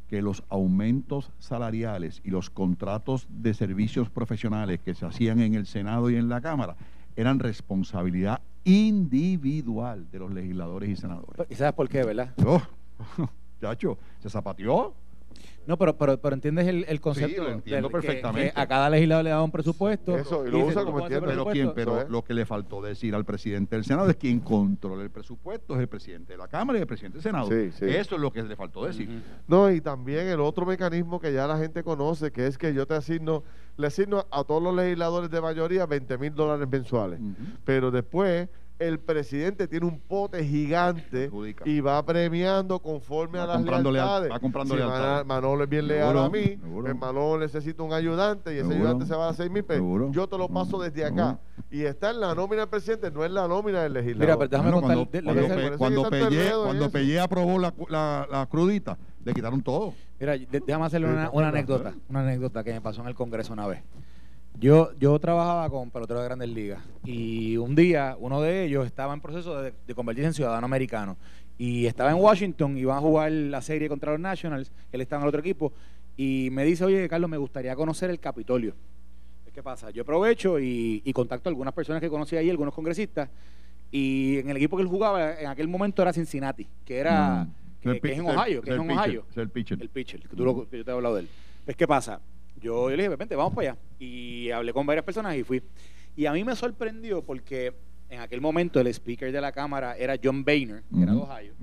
[0.09, 5.67] que los aumentos salariales y los contratos de servicios profesionales que se hacían en el
[5.67, 6.75] Senado y en la Cámara
[7.15, 11.47] eran responsabilidad individual de los legisladores y senadores.
[11.49, 12.34] ¿Y sabes por qué, verdad?
[12.45, 12.62] Oh,
[13.62, 14.93] chacho, se zapateó.
[15.66, 17.36] No, pero, pero, pero entiendes el, el concepto.
[17.36, 18.53] Sí, lo entiendo perfectamente.
[18.55, 20.18] a cada legislador le da un presupuesto.
[20.18, 21.28] Eso, y lo usa como entiende.
[21.28, 25.03] Pero, quién, pero lo que le faltó decir al presidente del Senado es quien controla
[25.03, 27.51] el presupuesto, es el presidente de la Cámara y el presidente del Senado.
[27.51, 29.22] Eso es lo que le faltó decir.
[29.47, 32.88] No, y también el otro mecanismo que ya la gente conoce, que es que yo
[32.88, 33.43] te asigno,
[33.78, 37.20] le asigno a todos los legisladores de mayoría 20 mil dólares mensuales.
[37.64, 38.49] Pero después
[38.80, 41.30] el presidente tiene un pote gigante
[41.65, 44.32] y va premiando conforme a las lealtades.
[44.32, 48.59] va comprando si Manolo es bien leal a mí, pues Manolo necesita un ayudante y
[48.59, 49.86] ese ayudante se va a 6 mil pesos.
[50.11, 51.39] Yo te lo paso desde acá.
[51.71, 54.25] Y está en la nómina del presidente, no en la nómina del legislador.
[54.25, 55.23] Mira, pero déjame contar.
[55.77, 56.03] Cuando,
[56.57, 59.93] cuando, Pelle, aprobó la, la, crudita, le quitaron todo.
[60.19, 63.67] Mira, déjame hacerle una, una anécdota, una anécdota que me pasó en el Congreso una
[63.67, 63.84] vez.
[64.60, 69.14] Yo, yo trabajaba con peloteros de grandes ligas y un día uno de ellos estaba
[69.14, 71.16] en proceso de, convertirse en ciudadano americano
[71.57, 75.22] y estaba en Washington y iban a jugar la serie contra los Nationals, él estaba
[75.22, 75.72] en el otro equipo
[76.18, 78.76] y me dice, oye Carlos, me gustaría conocer el Capitolio.
[79.53, 79.91] ¿Qué pasa?
[79.91, 83.30] Yo aprovecho y, contacto a algunas personas que conocí ahí, algunos congresistas,
[83.91, 87.45] y en el equipo que él jugaba en aquel momento era Cincinnati, que era...
[87.45, 87.53] Mm.
[87.82, 89.26] Que, es en Ohio, que es en Ohio.
[89.38, 89.82] el pitcher.
[89.82, 91.30] El pitcher, que, tú lo, que yo te he hablado de él.
[91.64, 92.20] Pues, ¿qué pasa?
[92.60, 93.80] Yo, le dije, vente, vamos para allá.
[93.99, 95.62] Y hablé con varias personas y fui.
[96.16, 97.74] Y a mí me sorprendió porque
[98.10, 101.53] en aquel momento el speaker de la Cámara era John Boehner, que era de Ohio.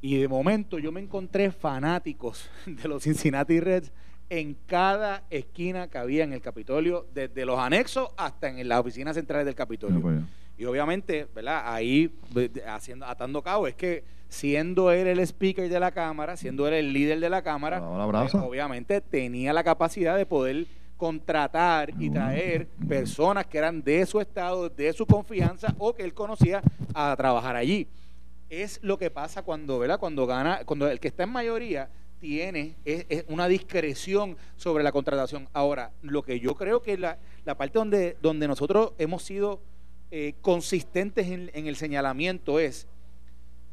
[0.00, 3.92] Y de momento yo me encontré fanáticos de los Cincinnati Reds
[4.28, 9.14] en cada esquina que había en el Capitolio, desde los anexos hasta en las oficinas
[9.14, 10.00] centrales del Capitolio.
[10.00, 10.22] Pues.
[10.56, 11.62] Y obviamente, ¿verdad?
[11.66, 12.10] Ahí
[12.66, 16.92] haciendo, atando cabo, es que siendo él el speaker de la Cámara, siendo él el
[16.94, 20.66] líder de la Cámara, pues, obviamente tenía la capacidad de poder
[20.96, 26.14] contratar y traer personas que eran de su estado, de su confianza o que él
[26.14, 26.62] conocía
[26.94, 27.88] a trabajar allí.
[28.48, 30.00] Es lo que pasa cuando, ¿verdad?
[30.00, 35.46] Cuando gana, cuando el que está en mayoría tiene es, una discreción sobre la contratación.
[35.52, 39.60] Ahora, lo que yo creo que la, la parte donde, donde nosotros hemos sido
[40.10, 42.86] eh, consistentes en, en el señalamiento es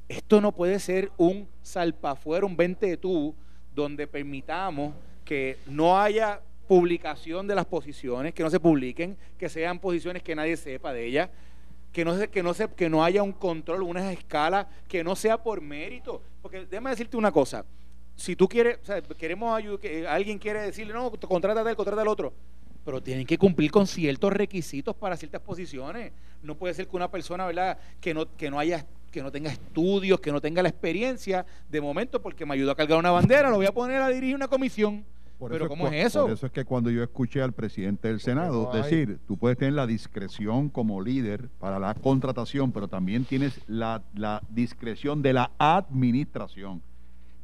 [0.09, 3.35] esto no puede ser un salpafuera, un 20 de tú,
[3.73, 4.93] donde permitamos
[5.23, 10.35] que no haya publicación de las posiciones, que no se publiquen, que sean posiciones que
[10.35, 11.29] nadie sepa de ellas,
[11.91, 15.41] que no, que no, se, que no haya un control, una escala, que no sea
[15.41, 16.21] por mérito.
[16.41, 17.63] Porque déjame decirte una cosa,
[18.15, 22.01] si tú quieres, o sea, queremos ayudar, que alguien quiere decirle, no, contrata él, contrata
[22.01, 22.33] al otro,
[22.83, 26.11] pero tienen que cumplir con ciertos requisitos para ciertas posiciones.
[26.41, 29.51] No puede ser que una persona, ¿verdad?, que no, que no haya que no tenga
[29.51, 33.49] estudios, que no tenga la experiencia, de momento porque me ayudó a cargar una bandera,
[33.49, 35.05] lo voy a poner a dirigir una comisión.
[35.47, 36.23] Pero ¿cómo es eso?
[36.23, 39.73] Por eso es que cuando yo escuché al presidente del Senado decir, tú puedes tener
[39.73, 45.51] la discreción como líder para la contratación, pero también tienes la, la discreción de la
[45.57, 46.81] administración.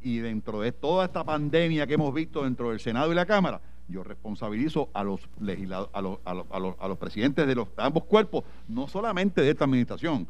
[0.02, 3.62] Y dentro de toda esta pandemia que hemos visto dentro del Senado y la Cámara,
[3.88, 7.54] yo responsabilizo a los legisladores, a los, a los, a los, a los presidentes de
[7.54, 10.28] los ambos cuerpos, no solamente de esta administración,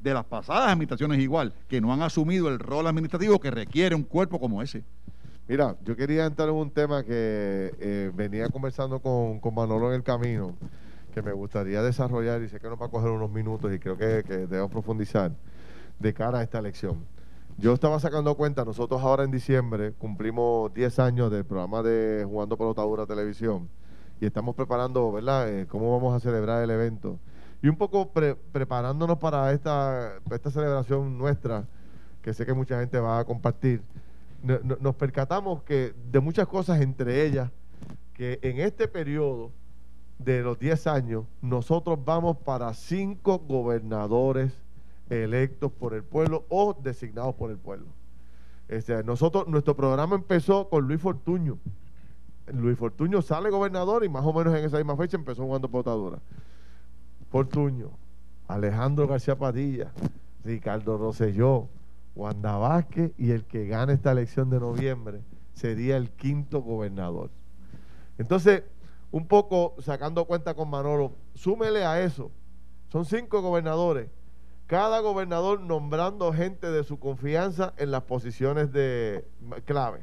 [0.00, 4.04] de las pasadas administraciones igual, que no han asumido el rol administrativo que requiere un
[4.04, 4.84] cuerpo como ese.
[5.48, 9.94] Mira, yo quería entrar en un tema que eh, venía conversando con, con, Manolo en
[9.94, 10.54] el camino,
[11.14, 13.96] que me gustaría desarrollar y sé que nos va a coger unos minutos y creo
[13.96, 15.32] que, que debemos profundizar
[15.98, 17.04] de cara a esta elección.
[17.56, 22.56] Yo estaba sacando cuenta, nosotros ahora en diciembre cumplimos 10 años del programa de Jugando
[22.56, 23.68] Pelotadura Televisión
[24.20, 27.18] y estamos preparando, ¿verdad?, eh, cómo vamos a celebrar el evento.
[27.62, 31.66] Y un poco preparándonos para esta, esta celebración nuestra,
[32.22, 33.82] que sé que mucha gente va a compartir,
[34.42, 37.50] nos percatamos que de muchas cosas, entre ellas,
[38.14, 39.50] que en este periodo
[40.18, 44.52] de los 10 años, nosotros vamos para cinco gobernadores
[45.10, 47.86] electos por el pueblo o designados por el pueblo.
[49.46, 51.58] Nuestro programa empezó con Luis Fortuño.
[52.52, 56.18] Luis Fortuño sale gobernador y más o menos en esa misma fecha empezó jugando potadura.
[57.30, 57.90] Fortuño,
[58.46, 59.92] Alejandro García Padilla,
[60.44, 61.68] Ricardo Rosselló,
[62.14, 65.20] Wanda Vázquez y el que gane esta elección de noviembre
[65.52, 67.30] sería el quinto gobernador.
[68.18, 68.64] Entonces,
[69.10, 72.30] un poco sacando cuenta con Manolo, súmele a eso.
[72.88, 74.08] Son cinco gobernadores.
[74.66, 79.24] Cada gobernador nombrando gente de su confianza en las posiciones de
[79.64, 80.00] clave.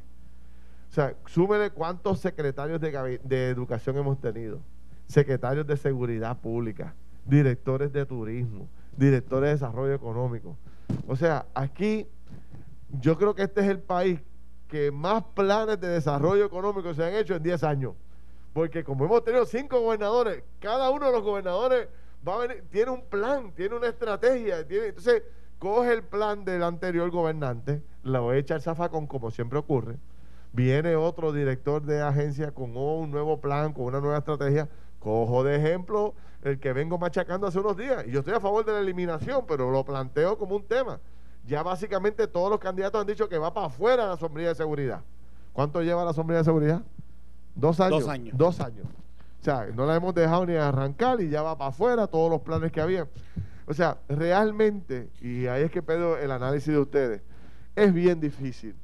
[0.89, 4.61] O sea, súmele cuántos secretarios de, de educación hemos tenido,
[5.07, 6.95] secretarios de seguridad pública,
[7.26, 10.55] directores de turismo, directores de desarrollo económico.
[11.07, 12.07] O sea, aquí
[12.99, 14.19] yo creo que este es el país
[14.67, 17.93] que más planes de desarrollo económico se han hecho en 10 años.
[18.53, 21.89] Porque como hemos tenido cinco gobernadores, cada uno de los gobernadores
[22.26, 24.59] va a venir, tiene un plan, tiene una estrategia.
[24.59, 25.23] Entonces,
[25.59, 29.97] coge el plan del anterior gobernante, lo echa al zafacón, como siempre ocurre.
[30.53, 34.69] Viene otro director de agencia con un nuevo plan, con una nueva estrategia.
[34.99, 36.15] Cojo de ejemplo
[36.46, 38.06] el que vengo machacando hace unos días.
[38.08, 41.00] Y yo estoy a favor de la eliminación, pero lo planteo como un tema.
[41.48, 45.02] Ya básicamente todos los candidatos han dicho que va para afuera la sombrilla de seguridad.
[45.54, 46.84] ¿Cuánto lleva la sombrilla de seguridad?
[47.56, 48.00] Dos años.
[48.02, 48.38] Dos años.
[48.38, 48.86] Dos años.
[49.41, 52.41] O sea, no la hemos dejado ni arrancar y ya va para afuera todos los
[52.41, 53.08] planes que había.
[53.66, 57.22] O sea, realmente, y ahí es que pido el análisis de ustedes,
[57.76, 58.76] es bien difícil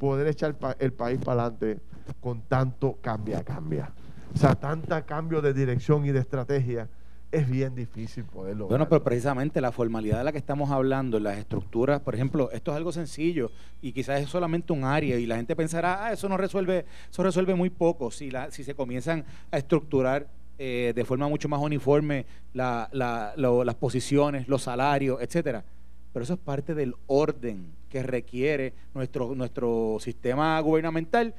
[0.00, 1.80] poder echar el país para adelante
[2.20, 3.92] con tanto cambia, cambia.
[4.34, 6.88] O sea, tanta cambio de dirección y de estrategia
[7.34, 8.68] es bien difícil poderlo.
[8.68, 12.70] Bueno, pero precisamente la formalidad de la que estamos hablando, las estructuras, por ejemplo, esto
[12.70, 13.50] es algo sencillo
[13.82, 17.22] y quizás es solamente un área y la gente pensará, ah, eso no resuelve, eso
[17.22, 20.28] resuelve muy poco si, la, si se comienzan a estructurar
[20.58, 25.64] eh, de forma mucho más uniforme la, las posiciones, los salarios, etcétera.
[26.12, 31.34] Pero eso es parte del orden que requiere nuestro, nuestro sistema gubernamental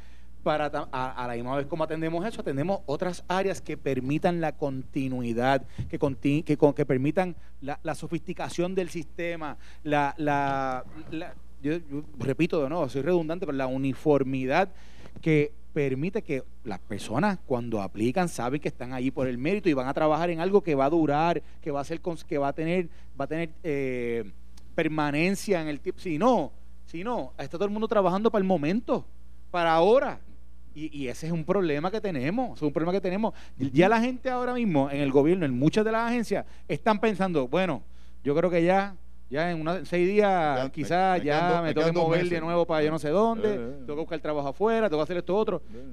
[0.46, 5.66] para a, la misma vez como atendemos eso, atendemos otras áreas que permitan la continuidad,
[5.90, 5.98] que,
[6.44, 10.86] que, que permitan la, sofisticación del sistema, la, la,
[11.64, 11.80] yo,
[12.20, 14.70] repito de nuevo, soy redundante, pero la uniformidad
[15.20, 19.74] que permite que las personas cuando aplican saben que están ahí por el mérito y
[19.74, 22.50] van a trabajar en algo que va a durar, que va a ser que va
[22.50, 22.88] a tener
[23.20, 24.32] va a tener eh,
[24.76, 26.00] permanencia en el tiempo.
[26.02, 26.52] Si no,
[26.86, 29.08] si no, está todo el mundo trabajando para el momento,
[29.50, 30.20] para ahora.
[30.76, 33.34] Y, ese es un problema que tenemos, es un problema que tenemos.
[33.58, 37.48] Ya la gente ahora mismo en el gobierno, en muchas de las agencias, están pensando,
[37.48, 37.82] bueno,
[38.26, 38.96] yo creo que ya,
[39.30, 42.92] ya en unos seis días quizás ya me, tengo que mover de nuevo para yo
[42.92, 43.74] no sé dónde, eh, eh.
[43.86, 45.62] tengo que buscar trabajo afuera, tengo que hacer esto otro.
[45.74, 45.84] Eh,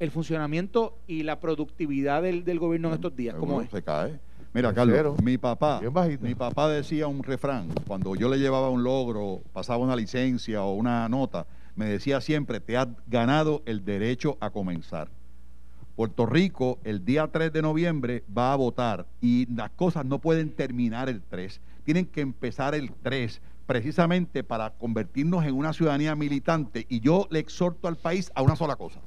[0.00, 3.70] el funcionamiento y la productividad del, gobierno en estos días, ¿cómo es?
[3.70, 4.18] Se cae.
[4.52, 5.80] Mira, Carlos, mi papá,
[6.20, 10.74] mi papá decía un refrán, cuando yo le llevaba un logro, pasaba una licencia o
[10.74, 11.46] una nota,
[11.76, 15.08] me decía siempre, te has ganado el derecho a comenzar.
[15.94, 20.50] Puerto Rico el día 3 de noviembre va a votar y las cosas no pueden
[20.50, 26.86] terminar el 3, tienen que empezar el 3 precisamente para convertirnos en una ciudadanía militante
[26.88, 29.00] y yo le exhorto al país a una sola cosa,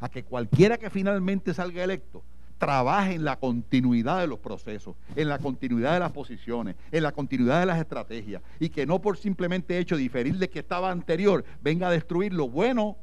[0.00, 2.22] a que cualquiera que finalmente salga electo
[2.58, 7.12] trabaje en la continuidad de los procesos, en la continuidad de las posiciones, en la
[7.12, 11.44] continuidad de las estrategias y que no por simplemente hecho diferir de que estaba anterior
[11.62, 12.96] venga a destruir lo bueno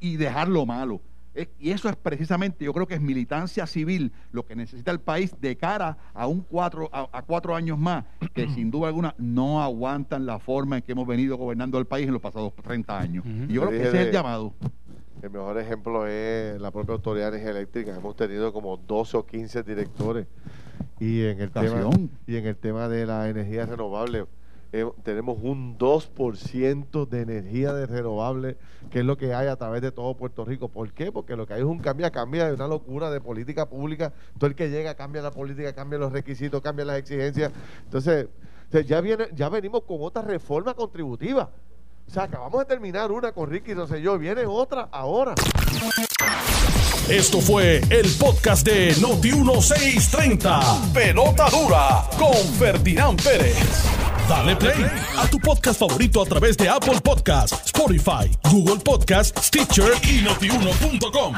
[0.00, 1.00] y dejar lo malo.
[1.60, 5.32] Y eso es precisamente, yo creo que es militancia civil lo que necesita el país
[5.40, 8.04] de cara a un cuatro, a, cuatro años más,
[8.34, 12.08] que sin duda alguna no aguantan la forma en que hemos venido gobernando el país
[12.08, 13.24] en los pasados 30 años.
[13.48, 14.52] Y yo creo que ese es el llamado.
[15.22, 17.96] El mejor ejemplo es la propia Autoridad de Energía Eléctrica.
[17.96, 20.26] Hemos tenido como 12 o 15 directores.
[21.00, 21.90] Y en el, tema,
[22.26, 24.26] y en el tema de la energía renovable,
[24.72, 28.56] eh, tenemos un 2% de energía de renovable,
[28.90, 30.68] que es lo que hay a través de todo Puerto Rico.
[30.68, 31.10] ¿Por qué?
[31.10, 34.12] Porque lo que hay es un cambia, cambia, de una locura de política pública.
[34.38, 37.52] Todo el que llega cambia la política, cambia los requisitos, cambia las exigencias.
[37.84, 38.28] Entonces,
[38.86, 41.50] ya, viene, ya venimos con otra reforma contributiva.
[42.08, 45.34] O sea, acabamos de terminar una con Ricky yo Viene otra ahora.
[47.08, 50.92] Esto fue el podcast de Noti1630.
[50.92, 53.58] Pelota dura con Ferdinand Pérez.
[54.26, 54.86] Dale play
[55.18, 61.34] a tu podcast favorito a través de Apple Podcasts, Spotify, Google Podcasts, Stitcher y notiuno.com.